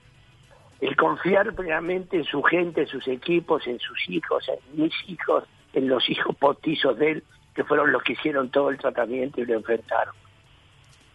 el 0.81 0.95
confiar 0.95 1.53
plenamente 1.53 2.17
en 2.17 2.23
su 2.25 2.41
gente, 2.41 2.81
en 2.81 2.88
sus 2.88 3.07
equipos, 3.07 3.65
en 3.67 3.79
sus 3.79 4.09
hijos, 4.09 4.50
en 4.50 4.81
mis 4.81 4.93
hijos, 5.07 5.43
en 5.73 5.88
los 5.88 6.09
hijos 6.09 6.35
postizos 6.35 6.97
de 6.97 7.11
él, 7.11 7.23
que 7.53 7.63
fueron 7.63 7.91
los 7.91 8.01
que 8.01 8.13
hicieron 8.13 8.50
todo 8.50 8.71
el 8.71 8.79
tratamiento 8.79 9.41
y 9.41 9.45
lo 9.45 9.55
enfrentaron. 9.55 10.15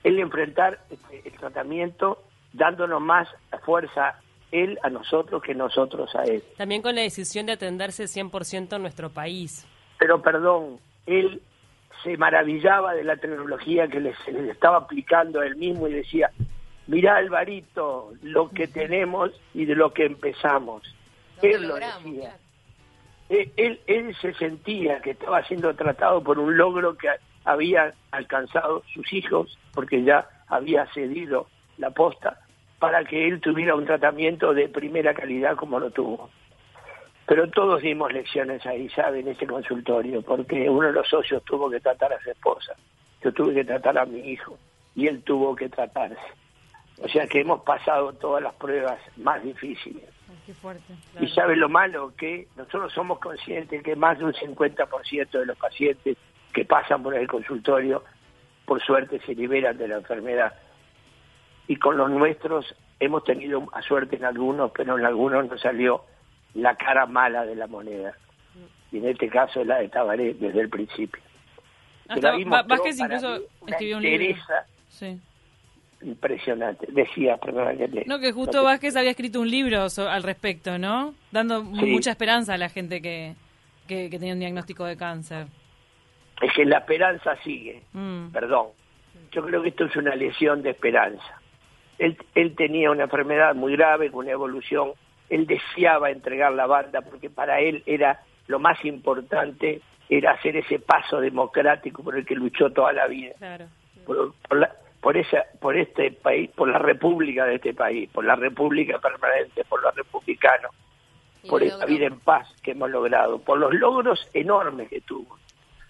El 0.05 0.21
enfrentar 0.21 0.79
este, 0.89 1.29
el 1.29 1.33
tratamiento 1.33 2.23
dándonos 2.53 3.03
más 3.03 3.29
fuerza 3.65 4.21
él 4.53 4.79
a 4.85 4.91
nosotros 4.91 5.43
que 5.43 5.55
nosotros 5.55 6.15
a 6.15 6.23
él. 6.23 6.45
También 6.57 6.81
con 6.81 6.95
la 6.95 7.01
decisión 7.01 7.47
de 7.47 7.53
atenderse 7.53 8.05
100% 8.05 8.77
en 8.77 8.83
nuestro 8.83 9.11
país. 9.11 9.67
Pero 9.99 10.23
perdón, 10.23 10.79
él 11.07 11.43
se 12.05 12.17
maravillaba 12.17 12.95
de 12.95 13.03
la 13.03 13.17
tecnología 13.17 13.89
que 13.89 13.99
les, 13.99 14.17
les 14.29 14.51
estaba 14.51 14.79
aplicando 14.79 15.41
a 15.41 15.47
él 15.47 15.57
mismo 15.57 15.89
y 15.89 15.95
decía, 15.95 16.31
mirá 16.87 17.17
Alvarito, 17.17 18.13
lo 18.23 18.49
que 18.51 18.69
tenemos 18.69 19.31
y 19.55 19.65
de 19.65 19.75
lo 19.75 19.93
que 19.93 20.07
empezamos. 20.07 20.83
él 21.43 21.69
lo 21.69 21.77
decía. 21.77 22.37
Él, 23.29 23.81
él, 23.87 24.15
se 24.21 24.33
sentía 24.35 25.01
que 25.01 25.11
estaba 25.11 25.43
siendo 25.45 25.75
tratado 25.75 26.23
por 26.23 26.39
un 26.39 26.57
logro 26.57 26.97
que 26.97 27.09
había 27.45 27.93
alcanzado 28.13 28.85
sus 28.95 29.13
hijos, 29.13 29.59
porque 29.75 30.05
ya 30.05 30.29
había 30.47 30.87
cedido 30.93 31.49
la 31.79 31.91
posta, 31.91 32.39
para 32.79 33.05
que 33.05 33.27
él 33.27 33.41
tuviera 33.41 33.75
un 33.75 33.85
tratamiento 33.85 34.55
de 34.55 34.69
primera 34.69 35.13
calidad 35.13 35.57
como 35.57 35.81
lo 35.81 35.91
tuvo. 35.91 36.31
Pero 37.27 37.51
todos 37.51 37.83
dimos 37.83 38.13
lecciones 38.13 38.65
ahí, 38.65 38.89
¿sabe? 38.91 39.21
En 39.21 39.29
ese 39.29 39.47
consultorio, 39.47 40.23
porque 40.23 40.71
uno 40.71 40.87
de 40.87 40.93
los 40.93 41.09
socios 41.09 41.43
tuvo 41.45 41.69
que 41.69 41.81
tratar 41.81 42.13
a 42.13 42.21
su 42.21 42.31
esposa, 42.31 42.75
yo 43.25 43.33
tuve 43.33 43.55
que 43.55 43.65
tratar 43.65 43.99
a 43.99 44.07
mi 44.07 44.21
hijo, 44.21 44.57
y 44.95 45.09
él 45.09 45.21
tuvo 45.25 45.57
que 45.57 45.69
tratarse. 45.69 46.46
O 47.03 47.09
sea 47.09 47.27
que 47.27 47.41
hemos 47.41 47.63
pasado 47.63 48.13
todas 48.15 48.43
las 48.43 48.55
pruebas 48.55 48.99
más 49.17 49.43
difíciles. 49.43 50.05
Y 51.21 51.29
sabe 51.29 51.57
lo 51.57 51.69
malo 51.69 52.15
que 52.17 52.49
nosotros 52.57 52.93
somos 52.93 53.19
conscientes 53.19 53.83
que 53.83 53.97
más 53.97 54.19
de 54.19 54.25
un 54.25 54.33
50% 54.33 55.31
de 55.31 55.47
los 55.47 55.59
pacientes 55.59 56.17
que 56.53 56.65
pasan 56.65 57.03
por 57.03 57.15
el 57.15 57.27
consultorio, 57.27 58.03
por 58.65 58.83
suerte, 58.83 59.21
se 59.27 59.35
liberan 59.35 59.77
de 59.77 59.89
la 59.89 59.97
enfermedad. 59.97 60.55
Y 61.69 61.77
con 61.77 61.97
los 61.97 62.11
nuestros 62.11 62.75
hemos 62.99 63.25
tenido 63.25 63.67
a 63.73 63.83
suerte 63.83 64.17
en 64.17 64.25
algunos, 64.25 64.71
pero 64.73 64.99
en 64.99 65.05
algunos 65.05 65.49
nos 65.49 65.61
salió 65.61 66.05
la 66.55 66.77
cara 66.77 67.07
mala 67.07 67.45
de 67.45 67.57
la 67.57 67.67
moneda. 67.67 68.15
Y 68.91 68.99
en 68.99 69.09
este 69.09 69.29
caso 69.29 69.61
es 69.61 69.67
la 69.67 69.79
de 69.79 69.89
Tabaré 69.89 70.35
desde 70.35 70.61
el 70.61 70.71
principio. 70.71 71.23
Hasta 72.09 72.33
Vázquez 72.63 72.99
incluso 72.99 73.41
escribió 73.67 73.97
un 73.99 74.03
libro. 74.03 74.43
Sí 74.89 75.21
impresionante. 76.03 76.87
Decía, 76.91 77.37
perdón, 77.39 77.79
que 77.79 78.05
No, 78.07 78.19
que 78.19 78.33
justo 78.33 78.63
Vázquez 78.63 78.97
había 78.97 79.11
escrito 79.11 79.41
un 79.41 79.51
libro 79.51 79.87
al 79.99 80.23
respecto, 80.23 80.79
¿no? 80.79 81.15
Dando 81.31 81.63
mucha 81.63 82.11
esperanza 82.11 82.55
a 82.55 82.59
la 82.59 82.69
gente 82.69 83.01
que, 83.01 83.35
que, 83.87 84.09
tenía 84.11 84.35
un 84.35 84.41
diagnóstico 84.41 84.85
de 84.85 84.97
cáncer. 84.97 85.47
Es 86.41 86.53
que 86.53 86.65
la 86.65 86.79
esperanza 86.79 87.37
sigue, 87.43 87.83
mm. 87.93 88.29
perdón. 88.29 88.69
Yo 89.33 89.45
creo 89.45 89.63
que 89.63 89.71
esto 89.71 89.87
es 89.87 89.97
una 89.97 90.15
lesión 90.15 90.63
de 90.63 90.71
esperanza. 90.71 91.41
Él, 91.99 92.17
él 92.35 92.55
tenía 92.55 92.91
una 92.91 93.05
enfermedad 93.05 93.55
muy 93.55 93.73
grave, 93.73 94.11
con 94.11 94.25
una 94.25 94.33
evolución. 94.33 94.93
Él 95.31 95.47
deseaba 95.47 96.11
entregar 96.11 96.53
la 96.53 96.67
banda 96.67 97.01
porque 97.01 97.31
para 97.31 97.61
él 97.61 97.83
era 97.87 98.21
lo 98.47 98.59
más 98.59 98.85
importante, 98.85 99.81
era 100.09 100.33
hacer 100.33 100.57
ese 100.57 100.79
paso 100.79 101.21
democrático 101.21 102.03
por 102.03 102.17
el 102.17 102.25
que 102.25 102.35
luchó 102.35 102.71
toda 102.71 102.93
la 102.93 103.07
vida. 103.07 103.33
Claro. 103.39 103.67
Por, 104.05 104.35
por 104.35 104.59
la, 104.59 104.71
por 105.07 105.17
esa 105.17 105.45
por 105.61 105.77
este 105.77 106.11
país 106.11 106.51
por 106.51 106.67
la 106.69 106.81
república 106.81 107.45
de 107.45 107.55
este 107.55 107.73
país 107.73 108.11
por 108.11 108.25
la 108.25 108.35
república 108.35 108.99
permanente 108.99 109.63
por 109.67 109.81
los 109.81 109.95
republicanos 109.95 110.73
por 111.49 111.63
esta 111.63 111.87
vida 111.87 112.07
en 112.07 112.19
paz 112.19 112.53
que 112.61 112.73
hemos 112.73 112.91
logrado 112.91 113.39
por 113.39 113.57
los 113.57 113.73
logros 113.73 114.29
enormes 114.35 114.89
que 114.89 115.03
tuvo. 115.03 115.39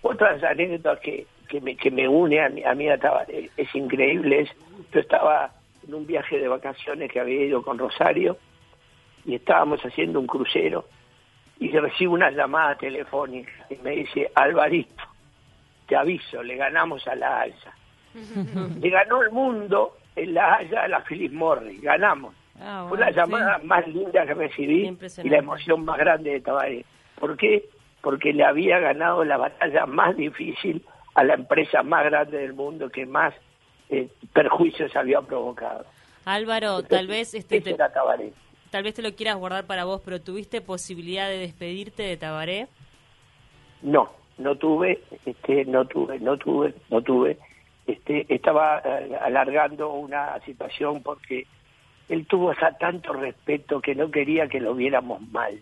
Otras 0.03 0.45
anécdotas 0.45 1.01
que 1.01 1.27
que 1.49 1.63
me, 1.63 1.77
que 1.79 1.91
me 1.91 2.07
une 2.07 2.45
a 2.45 2.51
mí 2.51 2.63
a 2.63 2.75
mí 2.75 2.89
es, 3.57 3.75
increíble 3.75 4.41
es 4.41 4.51
yo 4.93 5.01
estaba 5.01 5.51
en 5.89 5.95
un 5.95 6.07
viaje 6.07 6.39
de 6.39 6.49
vacaciones 6.49 7.11
que 7.11 7.19
había 7.19 7.43
ido 7.43 7.63
con 7.63 7.79
Rosario 7.79 8.37
y 9.25 9.37
estábamos 9.37 9.81
haciendo 9.81 10.21
un 10.21 10.27
crucero 10.27 10.85
y 11.59 11.71
recibo 11.71 12.13
una 12.13 12.31
llamada 12.31 12.77
telefónica 12.77 13.51
y 13.71 13.77
me 13.77 13.93
dice 13.93 14.31
Alvarito 14.35 15.05
te 15.89 15.97
aviso 15.97 16.43
le 16.43 16.57
ganamos 16.57 17.09
a 17.09 17.15
la 17.15 17.41
alza 17.41 17.73
le 18.81 18.91
ganó 18.91 19.23
el 19.23 19.31
mundo 19.31 19.97
en 20.15 20.35
la 20.35 20.57
Haya 20.57 20.85
a 20.85 20.89
la 20.89 21.05
Philip 21.05 21.33
Morris, 21.33 21.81
ganamos. 21.81 22.35
Ah, 22.61 22.87
Fue 22.89 22.99
la 22.99 23.11
llamada 23.11 23.59
más 23.65 23.87
linda 23.87 24.25
que 24.27 24.33
recibí 24.33 24.97
y 25.23 25.29
la 25.29 25.39
emoción 25.39 25.85
más 25.85 25.99
grande 25.99 26.31
de 26.31 26.41
Tabaré. 26.41 26.85
¿Por 27.19 27.37
qué? 27.37 27.69
Porque 28.01 28.33
le 28.33 28.45
había 28.45 28.79
ganado 28.79 29.25
la 29.25 29.37
batalla 29.37 29.85
más 29.85 30.17
difícil 30.17 30.83
a 31.15 31.25
la 31.25 31.35
empresa 31.35 31.83
más 31.83 32.05
grande 32.05 32.39
del 32.39 32.55
mundo 32.55 32.89
que 32.89 33.05
más 33.05 33.35
eh, 33.91 34.09
perjuicios 34.33 34.95
había 34.97 35.21
provocado. 35.21 35.85
Álvaro, 36.25 36.83
tal 36.83 37.07
vez 37.07 37.35
este 37.35 37.61
te, 37.61 37.75
tal 37.75 38.83
vez 38.83 38.95
te 38.95 39.03
lo 39.03 39.15
quieras 39.15 39.37
guardar 39.37 39.67
para 39.67 39.85
vos, 39.85 40.01
pero 40.05 40.21
¿tuviste 40.21 40.61
posibilidad 40.61 41.29
de 41.29 41.39
despedirte 41.39 42.03
de 42.03 42.17
Tabaré? 42.17 42.69
No, 43.83 44.11
no 44.39 44.57
tuve, 44.57 45.03
este, 45.25 45.67
no 45.67 45.85
tuve, 45.87 46.19
no 46.21 46.37
tuve, 46.37 46.75
no 46.91 47.03
tuve 47.03 47.39
este, 47.87 48.27
estaba 48.35 48.83
eh, 48.85 49.17
alargando 49.21 49.93
una 49.93 50.39
situación 50.41 51.03
porque 51.03 51.47
él 52.09 52.27
tuvo 52.27 52.53
tanto 52.79 53.13
respeto 53.13 53.81
que 53.81 53.95
no 53.95 54.11
quería 54.11 54.49
que 54.49 54.61
lo 54.61 54.75
viéramos 54.75 55.21
mal. 55.31 55.61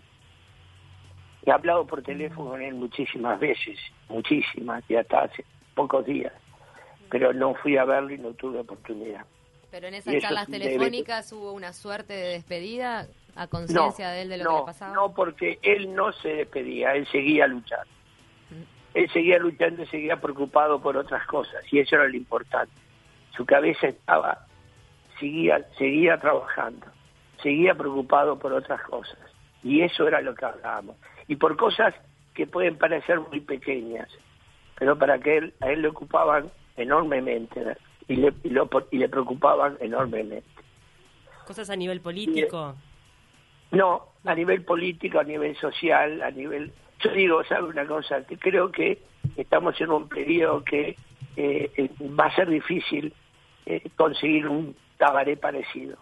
He 1.45 1.51
hablado 1.51 1.85
por 1.85 2.01
teléfono 2.01 2.51
con 2.51 2.61
él 2.61 2.73
muchísimas 2.73 3.39
veces, 3.39 3.79
muchísimas, 4.09 4.83
y 4.89 4.95
hasta 4.95 5.23
hace 5.23 5.45
pocos 5.75 6.05
días, 6.05 6.33
pero 7.09 7.33
no 7.33 7.53
fui 7.53 7.77
a 7.77 7.85
verlo 7.85 8.13
y 8.13 8.17
no 8.17 8.33
tuve 8.33 8.59
oportunidad. 8.59 9.25
Pero 9.69 9.87
en 9.87 9.93
esas 9.95 10.15
charlas 10.21 10.47
telefónicas 10.47 11.31
hubo 11.33 11.51
una 11.51 11.73
suerte 11.73 12.13
de 12.13 12.29
despedida 12.29 13.07
a 13.35 13.47
conciencia 13.47 14.09
de 14.09 14.21
él 14.23 14.29
de 14.29 14.37
lo 14.37 14.49
que 14.49 14.55
le 14.55 14.65
pasaba. 14.65 14.95
No, 14.95 15.13
porque 15.13 15.59
él 15.61 15.93
no 15.93 16.11
se 16.13 16.29
despedía, 16.29 16.95
él 16.95 17.05
seguía 17.11 17.45
luchando 17.45 17.94
él 18.95 19.09
seguía 19.11 19.37
luchando 19.37 19.83
y 19.83 19.85
seguía 19.87 20.19
preocupado 20.19 20.81
por 20.81 20.97
otras 20.97 21.25
cosas, 21.27 21.61
y 21.71 21.79
eso 21.79 21.95
era 21.95 22.07
lo 22.07 22.15
importante. 22.15 22.73
Su 23.37 23.45
cabeza 23.45 23.87
estaba, 23.87 24.47
seguía, 25.19 25.63
seguía 25.77 26.17
trabajando, 26.19 26.87
seguía 27.43 27.75
preocupado 27.75 28.39
por 28.39 28.53
otras 28.53 28.81
cosas, 28.83 29.19
y 29.63 29.81
eso 29.81 30.07
era 30.07 30.21
lo 30.21 30.33
que 30.33 30.45
hablábamos. 30.45 30.95
Y 31.27 31.35
por 31.35 31.55
cosas 31.57 31.93
que 32.33 32.47
pueden 32.47 32.77
parecer 32.77 33.19
muy 33.19 33.41
pequeñas, 33.41 34.09
pero 34.77 34.97
para 34.97 35.19
que 35.19 35.37
él, 35.37 35.53
a 35.61 35.69
él 35.71 35.81
le 35.81 35.89
ocupaban 35.89 36.49
enormemente 36.77 37.61
y 38.07 38.15
le, 38.17 38.33
y, 38.43 38.49
lo- 38.49 38.69
y 38.91 38.97
le 38.97 39.07
preocupaban 39.09 39.77
enormemente. 39.79 40.47
Cosas 41.45 41.69
a 41.69 41.75
nivel 41.75 42.01
político. 42.01 42.75
No, 43.71 44.09
a 44.23 44.35
nivel 44.35 44.63
político, 44.63 45.19
a 45.19 45.23
nivel 45.23 45.55
social, 45.57 46.21
a 46.21 46.31
nivel... 46.31 46.71
Yo 47.05 47.11
digo, 47.13 47.43
¿sabe 47.45 47.67
una 47.69 47.85
cosa? 47.85 48.21
Que 48.25 48.37
creo 48.37 48.71
que 48.71 48.99
estamos 49.37 49.79
en 49.81 49.91
un 49.91 50.07
periodo 50.09 50.63
que 50.63 50.95
eh, 51.37 51.71
eh, 51.75 51.89
va 52.19 52.25
a 52.25 52.35
ser 52.35 52.49
difícil 52.49 53.13
eh, 53.65 53.81
conseguir 53.95 54.47
un 54.47 54.75
tabaré 54.97 55.37
parecido. 55.37 55.97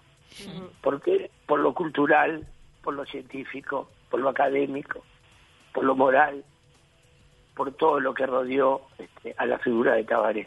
porque 0.82 1.30
Por 1.46 1.60
lo 1.60 1.74
cultural, 1.74 2.46
por 2.84 2.94
lo 2.94 3.06
científico, 3.06 3.90
por 4.10 4.20
lo 4.20 4.30
académico, 4.30 5.04
por 5.74 5.84
lo 5.86 5.96
moral, 5.96 6.44
por 7.56 7.72
todo 7.74 8.00
lo 8.00 8.14
que 8.14 8.26
rodeó 8.26 8.82
este, 8.98 9.34
a 9.38 9.46
la 9.46 9.58
figura 9.60 9.94
de 9.94 10.04
Tabaré. 10.04 10.46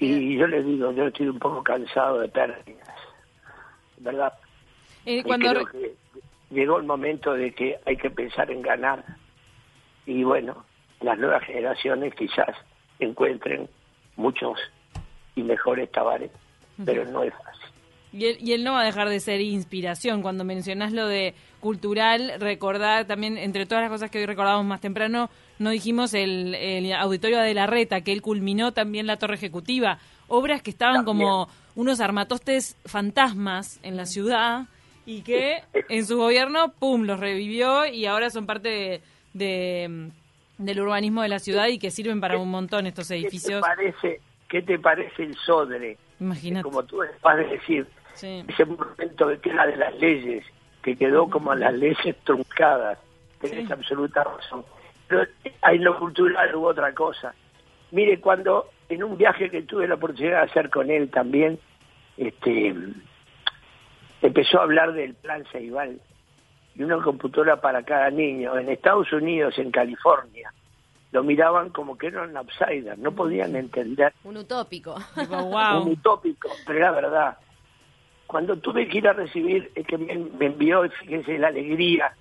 Y 0.00 0.36
yo 0.36 0.46
les 0.46 0.64
digo, 0.64 0.92
yo 0.92 1.06
estoy 1.08 1.28
un 1.28 1.38
poco 1.38 1.62
cansado 1.62 2.20
de 2.20 2.28
pérdidas, 2.28 2.88
¿verdad? 3.98 4.32
Eh, 5.04 5.16
Y 5.18 5.22
cuando 5.22 5.50
creo 5.50 5.64
re- 5.66 5.72
que 5.72 5.94
llegó 6.50 6.78
el 6.78 6.84
momento 6.84 7.34
de 7.34 7.52
que 7.52 7.78
hay 7.86 7.96
que 7.96 8.10
pensar 8.10 8.50
en 8.50 8.62
ganar. 8.62 9.04
Y 10.06 10.24
bueno, 10.24 10.64
las 11.00 11.18
nuevas 11.18 11.44
generaciones 11.44 12.14
quizás 12.14 12.56
encuentren 12.98 13.68
muchos 14.16 14.58
y 15.34 15.42
mejores 15.42 15.90
tabares, 15.92 16.30
pero 16.84 17.04
no 17.04 17.22
es 17.22 17.32
fácil. 17.34 17.58
Y 18.10 18.24
él, 18.24 18.36
y 18.40 18.52
él 18.52 18.64
no 18.64 18.72
va 18.72 18.80
a 18.80 18.84
dejar 18.84 19.10
de 19.10 19.20
ser 19.20 19.40
inspiración. 19.42 20.22
Cuando 20.22 20.42
mencionás 20.42 20.92
lo 20.92 21.06
de 21.06 21.34
cultural, 21.60 22.32
recordar 22.38 23.06
también, 23.06 23.36
entre 23.36 23.66
todas 23.66 23.82
las 23.82 23.90
cosas 23.90 24.10
que 24.10 24.18
hoy 24.18 24.26
recordábamos 24.26 24.66
más 24.66 24.80
temprano, 24.80 25.28
no 25.58 25.70
dijimos 25.70 26.14
el, 26.14 26.54
el 26.54 26.92
auditorio 26.94 27.38
de 27.38 27.52
la 27.52 27.66
Reta, 27.66 28.00
que 28.00 28.12
él 28.12 28.22
culminó 28.22 28.72
también 28.72 29.06
la 29.06 29.18
torre 29.18 29.34
ejecutiva. 29.34 29.98
Obras 30.26 30.62
que 30.62 30.70
estaban 30.70 31.04
como 31.04 31.48
unos 31.74 32.00
armatostes 32.00 32.76
fantasmas 32.86 33.78
en 33.82 33.96
la 33.96 34.06
ciudad 34.06 34.66
y 35.08 35.22
que 35.22 35.62
en 35.88 36.04
su 36.04 36.18
gobierno, 36.18 36.72
pum, 36.78 37.04
los 37.04 37.18
revivió 37.18 37.86
y 37.86 38.04
ahora 38.06 38.28
son 38.30 38.44
parte 38.46 38.68
de, 38.68 39.00
de, 39.32 39.88
mm, 39.88 40.64
del 40.64 40.80
urbanismo 40.80 41.22
de 41.22 41.28
la 41.28 41.38
ciudad 41.38 41.66
y 41.68 41.78
que 41.78 41.90
sirven 41.90 42.20
para 42.20 42.36
un 42.38 42.50
montón 42.50 42.86
estos 42.86 43.08
¿Qué 43.08 43.14
te 43.14 43.20
edificios. 43.20 43.60
parece, 43.62 44.20
qué 44.48 44.62
te 44.62 44.78
parece 44.78 45.22
el 45.22 45.34
Sodre? 45.36 45.96
Imagínate. 46.20 46.62
Como 46.64 46.82
tú 46.84 46.98
vas 47.22 47.34
a 47.34 47.36
decir, 47.42 47.86
Sí. 48.14 48.44
ese 48.48 48.64
momento 48.64 49.28
que 49.40 49.48
era 49.50 49.66
de 49.66 49.76
las 49.76 49.94
leyes, 49.98 50.44
que 50.82 50.96
quedó 50.96 51.30
como 51.30 51.54
las 51.54 51.72
leyes 51.72 52.16
truncadas. 52.24 52.98
Tenés 53.40 53.70
absoluta 53.70 54.24
razón. 54.24 54.64
Pero 55.06 55.22
en 55.62 55.84
lo 55.84 55.98
cultural 55.98 56.54
hubo 56.54 56.66
otra 56.66 56.92
cosa. 56.92 57.32
Mire, 57.92 58.20
cuando 58.20 58.68
en 58.88 59.04
un 59.04 59.16
viaje 59.16 59.48
que 59.48 59.62
tuve 59.62 59.86
la 59.88 59.94
oportunidad 59.94 60.42
de 60.44 60.50
hacer 60.50 60.68
con 60.68 60.90
él 60.90 61.08
también, 61.08 61.58
este, 62.16 62.74
empezó 64.22 64.60
a 64.60 64.64
hablar 64.64 64.92
del 64.92 65.14
plan 65.14 65.44
Ceibal 65.52 66.00
y 66.74 66.82
una 66.82 67.02
computadora 67.02 67.60
para 67.60 67.82
cada 67.82 68.10
niño. 68.10 68.56
En 68.56 68.68
Estados 68.68 69.12
Unidos, 69.12 69.58
en 69.58 69.70
California, 69.70 70.52
lo 71.12 71.22
miraban 71.22 71.70
como 71.70 71.96
que 71.96 72.08
era 72.08 72.22
un 72.22 72.36
outsider, 72.36 72.98
no 72.98 73.12
podían 73.12 73.56
entender 73.56 74.12
Un 74.24 74.36
utópico. 74.36 74.96
Wow. 75.28 75.82
un 75.82 75.92
utópico, 75.92 76.50
pero 76.66 76.78
era 76.78 76.92
verdad. 76.92 77.38
Cuando 78.26 78.58
tuve 78.58 78.88
que 78.88 78.98
ir 78.98 79.08
a 79.08 79.14
recibir, 79.14 79.70
es 79.74 79.86
que 79.86 79.96
me, 79.96 80.14
me 80.14 80.46
envió, 80.46 80.84
y 80.84 80.90
fíjense 80.90 81.38
la 81.38 81.48
alegría 81.48 82.14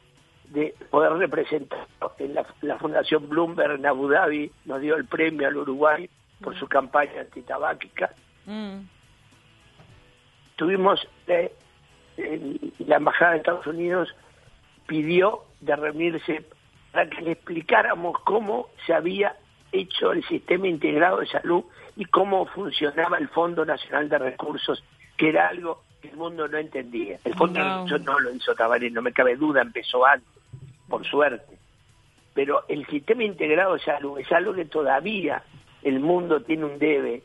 de 0.45 0.73
poder 0.89 1.11
representar 1.13 1.85
en 2.19 2.33
la, 2.33 2.45
la 2.61 2.77
Fundación 2.77 3.27
Bloomberg 3.27 3.73
en 3.73 3.85
Abu 3.85 4.07
Dhabi, 4.07 4.49
nos 4.65 4.79
dio 4.79 4.95
el 4.95 5.05
premio 5.05 5.47
al 5.47 5.57
Uruguay 5.57 6.09
por 6.41 6.57
su 6.57 6.67
campaña 6.67 7.21
antitabáquica. 7.21 8.11
Mm. 8.45 8.79
Tuvimos, 10.55 11.05
eh, 11.27 11.53
en 12.17 12.74
la 12.79 12.97
Embajada 12.97 13.31
de 13.31 13.38
Estados 13.38 13.67
Unidos 13.67 14.13
pidió 14.88 15.43
de 15.62 15.75
reunirse 15.75 16.45
para 16.91 17.09
que 17.09 17.21
le 17.21 17.31
explicáramos 17.31 18.19
cómo 18.24 18.69
se 18.86 18.93
había 18.93 19.36
hecho 19.71 20.12
el 20.12 20.23
sistema 20.25 20.67
integrado 20.67 21.19
de 21.19 21.27
salud 21.27 21.63
y 21.95 22.06
cómo 22.06 22.45
funcionaba 22.47 23.17
el 23.17 23.27
Fondo 23.30 23.65
Nacional 23.65 24.10
de 24.10 24.17
Recursos, 24.17 24.84
que 25.17 25.30
era 25.30 25.49
algo 25.49 25.84
que 26.01 26.10
el 26.10 26.17
mundo 26.17 26.47
no 26.47 26.58
entendía. 26.58 27.19
El 27.23 27.36
Fondo 27.36 27.60
Wow. 27.60 27.69
Recursos 27.69 28.01
no 28.01 28.19
lo 28.19 28.32
hizo 28.32 28.56
Tabaré, 28.56 28.89
no 28.89 29.01
me 29.01 29.12
cabe 29.12 29.36
duda, 29.36 29.62
empezó 29.62 30.06
antes, 30.06 30.30
por 30.88 31.06
suerte. 31.06 31.58
Pero 32.34 32.63
el 32.67 32.86
sistema 32.88 33.23
integrado 33.23 33.73
de 33.73 33.80
salud 33.80 34.19
es 34.19 34.32
algo 34.32 34.53
que 34.53 34.65
todavía 34.65 35.43
el 35.84 35.99
mundo 35.99 36.41
tiene 36.41 36.65
un 36.65 36.80
debe 36.80 37.23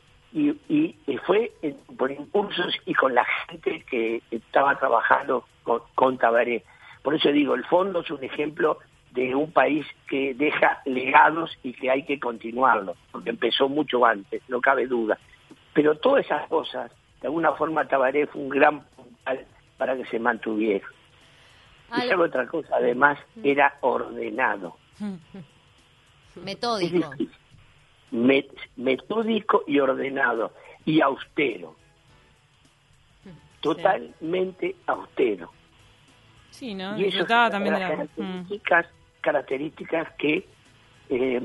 y 2.86 2.94
con 2.94 3.14
la 3.14 3.24
gente 3.48 3.84
que 3.88 4.22
estaba 4.30 4.78
trabajando 4.78 5.44
con, 5.62 5.82
con 5.94 6.18
Tabaré. 6.18 6.64
Por 7.02 7.14
eso 7.14 7.30
digo, 7.32 7.54
el 7.54 7.64
fondo 7.64 8.00
es 8.00 8.10
un 8.10 8.22
ejemplo 8.22 8.78
de 9.10 9.34
un 9.34 9.52
país 9.52 9.86
que 10.08 10.34
deja 10.34 10.80
legados 10.86 11.56
y 11.62 11.72
que 11.74 11.90
hay 11.90 12.04
que 12.04 12.18
continuarlo, 12.18 12.94
porque 13.10 13.30
empezó 13.30 13.68
mucho 13.68 14.04
antes, 14.06 14.42
no 14.48 14.60
cabe 14.60 14.86
duda. 14.86 15.18
Pero 15.74 15.96
todas 15.98 16.24
esas 16.24 16.46
cosas, 16.48 16.90
de 17.20 17.26
alguna 17.28 17.52
forma 17.52 17.86
Tabaré 17.86 18.26
fue 18.26 18.40
un 18.42 18.48
gran 18.48 18.80
puntal 18.96 19.44
para 19.76 19.96
que 19.96 20.04
se 20.06 20.18
mantuviera. 20.18 20.86
Y 21.98 22.08
sabe 22.08 22.24
otra 22.24 22.46
cosa, 22.46 22.76
además, 22.76 23.18
era 23.44 23.74
ordenado. 23.82 24.76
Metódico. 26.44 27.10
Met- 28.12 28.54
metódico 28.76 29.64
y 29.66 29.78
ordenado 29.78 30.52
y 30.84 31.00
austero. 31.00 31.76
Totalmente 33.62 34.74
austero. 34.86 35.50
Sí, 36.50 36.74
¿no? 36.74 36.98
Y 36.98 37.06
eso 37.06 37.24
también 37.24 37.74
de 37.74 37.80
las 37.80 37.80
la... 37.80 37.96
Mm. 37.96 38.08
características, 38.08 38.86
características 39.20 40.12
que 40.18 40.46
eh, 41.08 41.40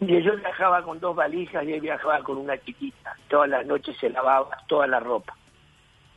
yo 0.00 0.36
viajaba 0.36 0.82
con 0.84 1.00
dos 1.00 1.14
valijas 1.16 1.64
y 1.66 1.72
él 1.72 1.80
viajaba 1.80 2.22
con 2.22 2.38
una 2.38 2.56
chiquita. 2.58 3.16
Todas 3.28 3.50
las 3.50 3.66
noches 3.66 3.96
se 3.98 4.08
lavaba 4.08 4.56
toda 4.68 4.86
la 4.86 5.00
ropa, 5.00 5.36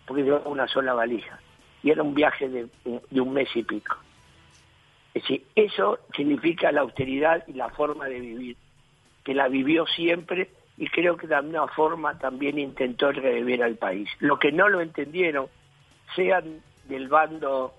porque 0.05 0.23
llevaba 0.23 0.47
una 0.47 0.67
sola 0.67 0.93
valija. 0.93 1.39
Y 1.83 1.89
era 1.89 2.03
un 2.03 2.13
viaje 2.13 2.47
de, 2.47 2.69
de 2.85 3.21
un 3.21 3.33
mes 3.33 3.49
y 3.55 3.63
pico. 3.63 3.97
Es 5.13 5.23
decir, 5.23 5.45
eso 5.55 5.99
significa 6.15 6.71
la 6.71 6.81
austeridad 6.81 7.43
y 7.47 7.53
la 7.53 7.69
forma 7.69 8.05
de 8.05 8.19
vivir, 8.19 8.57
que 9.23 9.33
la 9.33 9.47
vivió 9.47 9.85
siempre 9.87 10.51
y 10.81 10.87
creo 10.87 11.15
que 11.15 11.27
de 11.27 11.35
alguna 11.35 11.67
forma 11.67 12.17
también 12.17 12.57
intentó 12.57 13.11
revivir 13.11 13.61
al 13.61 13.75
país. 13.75 14.09
Lo 14.17 14.39
que 14.39 14.51
no 14.51 14.67
lo 14.67 14.81
entendieron, 14.81 15.45
sean 16.15 16.59
del 16.85 17.07
bando 17.07 17.75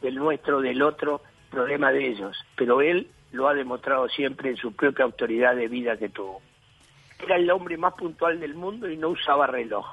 del 0.00 0.14
nuestro, 0.14 0.62
del 0.62 0.80
otro, 0.80 1.20
problema 1.50 1.92
de 1.92 2.08
ellos, 2.08 2.34
pero 2.56 2.80
él 2.80 3.08
lo 3.32 3.46
ha 3.46 3.52
demostrado 3.52 4.08
siempre 4.08 4.48
en 4.48 4.56
su 4.56 4.72
propia 4.72 5.04
autoridad 5.04 5.54
de 5.54 5.68
vida 5.68 5.98
que 5.98 6.08
tuvo. 6.08 6.40
Era 7.22 7.36
el 7.36 7.50
hombre 7.50 7.76
más 7.76 7.92
puntual 7.92 8.40
del 8.40 8.54
mundo 8.54 8.88
y 8.88 8.96
no 8.96 9.10
usaba 9.10 9.46
reloj. 9.46 9.84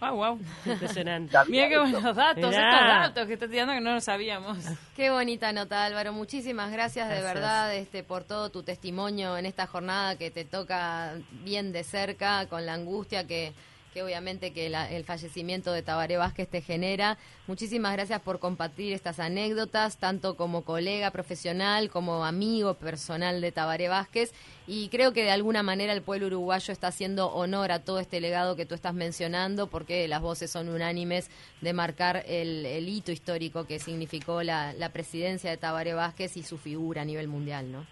Ah, 0.00 0.12
wow. 0.12 0.38
Impresionante. 0.64 1.36
Mira 1.48 1.68
qué 1.68 1.78
buenos 1.78 2.02
datos, 2.14 2.50
Mirá. 2.50 2.70
estos 2.70 2.88
datos 2.88 3.26
que 3.26 3.32
estás 3.34 3.50
tirando 3.50 3.72
que 3.72 3.80
no 3.80 3.94
lo 3.94 4.00
sabíamos. 4.00 4.58
Qué 4.94 5.10
bonita 5.10 5.52
nota, 5.52 5.84
Álvaro. 5.84 6.12
Muchísimas 6.12 6.70
gracias, 6.70 7.08
de 7.08 7.16
Gracias. 7.16 7.34
verdad 7.34 7.74
este, 7.74 8.04
por 8.04 8.22
todo 8.24 8.50
tu 8.50 8.62
testimonio 8.62 9.36
en 9.36 9.46
esta 9.46 9.66
jornada 9.66 10.16
que 10.16 10.30
te 10.30 10.44
toca 10.44 11.14
bien 11.44 11.72
de 11.72 11.82
cerca, 11.82 12.46
con 12.46 12.64
la 12.64 12.74
angustia 12.74 13.26
que, 13.26 13.52
que 13.92 14.02
obviamente 14.02 14.52
que 14.52 14.68
la- 14.68 14.90
el 14.90 15.04
fallecimiento 15.04 15.72
de 15.72 15.82
Tabaré 15.82 16.16
Vázquez 16.16 16.48
te 16.48 16.60
genera. 16.60 17.18
Muchísimas 17.46 17.92
gracias 17.92 18.20
por 18.20 18.38
compartir 18.38 18.92
estas 18.92 19.20
anécdotas, 19.20 19.98
tanto 19.98 20.36
como 20.36 20.62
colega 20.62 21.10
profesional, 21.10 21.90
como 21.90 22.24
amigo 22.24 22.74
personal 22.74 23.40
de 23.40 23.52
Tabaré 23.52 23.88
Vázquez. 23.88 24.32
Y 24.66 24.88
creo 24.88 25.12
que 25.12 25.22
de 25.24 25.30
alguna 25.30 25.62
manera 25.62 25.92
el 25.92 26.02
pueblo 26.02 26.26
uruguayo 26.26 26.72
está 26.72 26.88
haciendo 26.88 27.28
honor 27.28 27.72
a 27.72 27.84
todo 27.84 28.00
este 28.00 28.20
legado 28.20 28.56
que 28.56 28.66
tú 28.66 28.74
estás 28.74 28.94
mencionando, 28.94 29.68
porque 29.68 30.06
las 30.08 30.20
voces 30.20 30.50
son 30.50 30.68
unánimes 30.68 31.30
de 31.60 31.72
marcar 31.72 32.24
el, 32.26 32.66
hito 32.88 33.12
histórico 33.12 33.66
que 33.66 33.78
significó 33.78 34.42
la, 34.42 34.72
la 34.74 34.90
presidencia 34.90 35.50
de 35.50 35.56
Tabaré 35.56 35.94
Vázquez 35.94 36.36
y 36.36 36.42
su 36.42 36.58
figura 36.58 37.02
a 37.02 37.04
nivel 37.04 37.28
mundial, 37.28 37.72
¿no? 37.72 37.86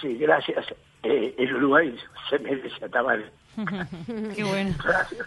Sí, 0.00 0.14
gracias. 0.16 0.66
Eh, 1.02 1.34
el 1.38 1.54
Uruguay 1.56 1.96
se 2.30 2.38
merece 2.38 2.84
a 2.84 2.88
Tabaré. 2.88 3.30
Qué 4.36 4.44
bueno. 4.44 4.74
Gracias. 4.84 5.26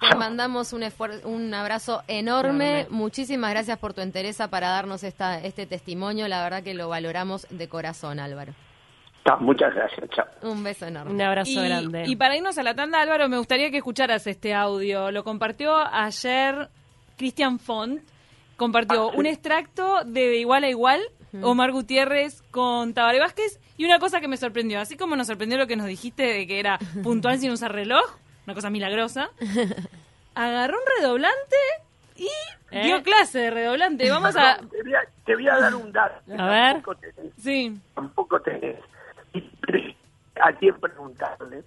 Te 0.00 0.16
mandamos 0.16 0.72
un, 0.72 0.84
un 1.24 1.54
abrazo 1.54 2.02
enorme. 2.08 2.80
Enorme. 2.80 2.86
Muchísimas 2.90 3.50
gracias 3.50 3.78
por 3.78 3.94
tu 3.94 4.00
entereza 4.00 4.48
para 4.48 4.68
darnos 4.68 5.02
esta, 5.04 5.40
este 5.40 5.66
testimonio. 5.66 6.28
La 6.28 6.42
verdad 6.42 6.62
que 6.62 6.74
lo 6.74 6.88
valoramos 6.88 7.46
de 7.50 7.68
corazón, 7.68 8.18
Álvaro. 8.20 8.52
Ta, 9.24 9.36
Muchas 9.36 9.74
gracias. 9.74 10.08
Chao. 10.10 10.26
Un 10.42 10.62
beso 10.64 10.86
enorme. 10.86 11.12
Un 11.12 11.20
abrazo 11.22 11.50
Y, 11.50 11.68
grande. 11.68 12.04
y 12.06 12.16
para 12.16 12.36
irnos 12.36 12.56
a 12.58 12.62
la 12.62 12.74
tanda, 12.74 13.00
Álvaro, 13.00 13.28
me 13.28 13.38
gustaría 13.38 13.70
que 13.70 13.78
escucharas 13.78 14.26
este 14.26 14.54
audio. 14.54 15.10
Lo 15.10 15.24
compartió 15.24 15.74
ayer 15.76 16.68
Cristian 17.16 17.58
Font. 17.58 18.00
Compartió 18.56 19.08
Ah, 19.08 19.12
sí. 19.12 19.18
un 19.18 19.26
extracto 19.26 20.04
de 20.04 20.28
De 20.28 20.36
Igual 20.38 20.64
a 20.64 20.68
Igual, 20.68 21.00
Omar 21.42 21.72
Gutiérrez 21.72 22.42
con 22.50 22.94
Tabaré 22.94 23.20
Vázquez. 23.20 23.60
Y 23.76 23.84
una 23.84 23.98
cosa 23.98 24.20
que 24.20 24.28
me 24.28 24.36
sorprendió, 24.36 24.80
así 24.80 24.96
como 24.96 25.14
nos 25.16 25.26
sorprendió 25.28 25.56
lo 25.58 25.66
que 25.66 25.76
nos 25.76 25.86
dijiste 25.86 26.22
de 26.24 26.46
que 26.46 26.58
era 26.60 26.78
puntual 27.02 27.38
sin 27.38 27.50
usar 27.50 27.72
reloj, 27.72 28.04
una 28.46 28.54
cosa 28.54 28.70
milagrosa. 28.70 29.30
Agarró 30.34 30.76
un 30.78 30.84
redoblante 31.00 31.56
y 32.16 32.28
¿Eh? 32.70 32.84
dio 32.84 33.02
clase 33.02 33.38
de 33.38 33.50
redoblante. 33.50 34.08
Vamos 34.10 34.36
a... 34.36 34.58
Te 34.70 34.82
voy 34.82 34.94
a, 34.94 35.00
te 35.24 35.34
voy 35.34 35.48
a 35.48 35.56
dar 35.58 35.74
un 35.74 35.92
dato. 35.92 36.20
A 36.38 36.46
ver. 36.48 36.72
Tampoco 36.74 36.94
tenés, 36.96 37.32
Sí. 37.38 37.78
tampoco 37.94 38.40
tenés. 38.40 38.76
A 40.42 40.52
quién 40.52 40.74
preguntarle. 40.80 41.62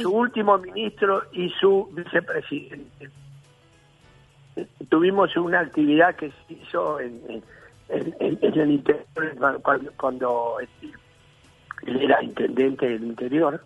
Su 0.00 0.10
último 0.10 0.56
ministro 0.58 1.24
y 1.32 1.50
su 1.60 1.88
vicepresidente. 1.92 3.10
Tuvimos 4.88 5.34
una 5.36 5.60
actividad 5.60 6.14
que 6.16 6.30
se 6.30 6.52
hizo 6.54 7.00
en, 7.00 7.20
en- 7.28 7.42
en- 7.92 8.14
en- 8.20 8.38
en 8.42 8.60
el 8.60 8.70
interior 8.72 9.60
cuando, 9.62 9.92
cuando, 9.98 10.56
este, 10.60 10.90
él 11.86 12.02
era 12.02 12.22
intendente 12.22 12.88
del 12.88 13.04
interior 13.04 13.64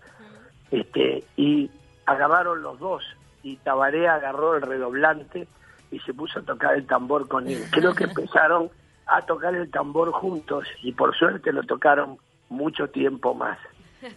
este 0.71 1.25
y 1.37 1.71
agarraron 2.07 2.63
los 2.63 2.79
dos 2.79 3.05
y 3.43 3.57
Tabaré 3.59 4.09
agarró 4.09 4.57
el 4.57 4.63
redoblante 4.63 5.47
y 5.91 6.01
se 6.01 6.13
puso 6.15 6.41
a 6.41 6.43
tocar 6.43 6.75
el 6.75 6.87
tambor 6.87 7.29
con 7.29 7.47
él. 7.49 7.63
Creo 7.71 7.95
que 7.95 8.05
empezaron 8.11 8.71
a 9.07 9.23
tocar 9.23 9.55
el 9.55 9.71
tambor 9.71 10.11
juntos 10.13 10.67
y 10.83 10.93
por 10.93 11.17
suerte 11.17 11.53
lo 11.53 11.63
tocaron 11.63 12.19
mucho 12.49 12.89
tiempo 12.89 13.35
más. 13.35 13.59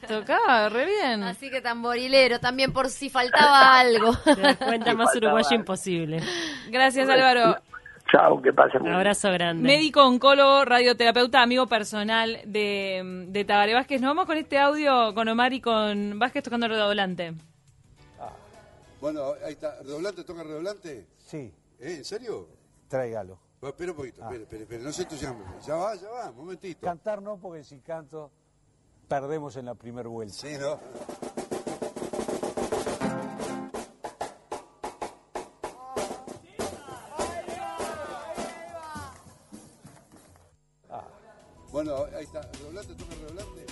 Tocaba 0.07 0.69
re 0.69 0.85
bien. 0.85 1.23
Así 1.23 1.49
que 1.49 1.61
tamborilero 1.61 2.39
también 2.39 2.73
por 2.73 2.89
si 2.89 3.09
faltaba 3.09 3.79
algo. 3.79 4.13
Te 4.23 4.35
das 4.41 4.57
cuenta 4.57 4.93
más 4.95 5.15
uruguayo 5.15 5.55
imposible. 5.55 6.19
Gracias, 6.69 7.07
Álvaro. 7.09 7.57
Chao, 8.11 8.41
que 8.41 8.51
pasen 8.53 8.81
Un 8.81 8.93
abrazo 8.93 9.31
grande. 9.31 9.63
Médico, 9.63 10.03
oncólogo, 10.03 10.65
radioterapeuta, 10.65 11.41
amigo 11.41 11.67
personal 11.67 12.39
de, 12.45 13.25
de 13.27 13.45
Tabaré 13.45 13.73
Vázquez. 13.73 14.01
Nos 14.01 14.09
vamos 14.09 14.25
con 14.25 14.37
este 14.37 14.57
audio 14.57 15.13
con 15.13 15.27
Omar 15.27 15.53
y 15.53 15.61
con 15.61 16.17
Vázquez 16.17 16.43
tocando 16.43 16.65
el 16.65 16.71
redoblante. 16.71 17.33
Bueno, 19.01 19.33
ahí 19.45 19.53
está. 19.53 19.77
¿Redoblante 19.83 20.23
toca 20.23 20.43
redoblante? 20.43 21.07
Sí, 21.17 21.53
¿Eh? 21.79 21.95
¿En 21.97 22.05
serio? 22.05 22.47
tráigalo. 22.87 23.39
Va, 23.63 23.69
espera 23.69 23.91
un 23.91 23.97
poquito, 23.97 24.21
espera, 24.21 24.41
espera, 24.41 24.61
espera, 24.63 24.83
no 24.83 24.91
se 24.91 25.01
entusiasme. 25.03 25.43
Ya 25.65 25.75
va, 25.75 25.95
ya 25.95 26.09
va, 26.09 26.29
un 26.31 26.37
momentito. 26.37 26.81
Cantar 26.85 27.21
no, 27.21 27.37
porque 27.37 27.63
si 27.63 27.79
canto 27.79 28.31
perdemos 29.07 29.55
en 29.57 29.65
la 29.65 29.75
primera 29.75 30.09
vuelta. 30.09 30.33
Sí, 30.33 30.57
¿no? 30.59 30.79
Bueno, 41.81 42.07
ahí 42.13 42.25
está. 42.25 42.41
¿Redoblante 42.41 42.93
toca 42.93 43.15
redoblante? 43.15 43.68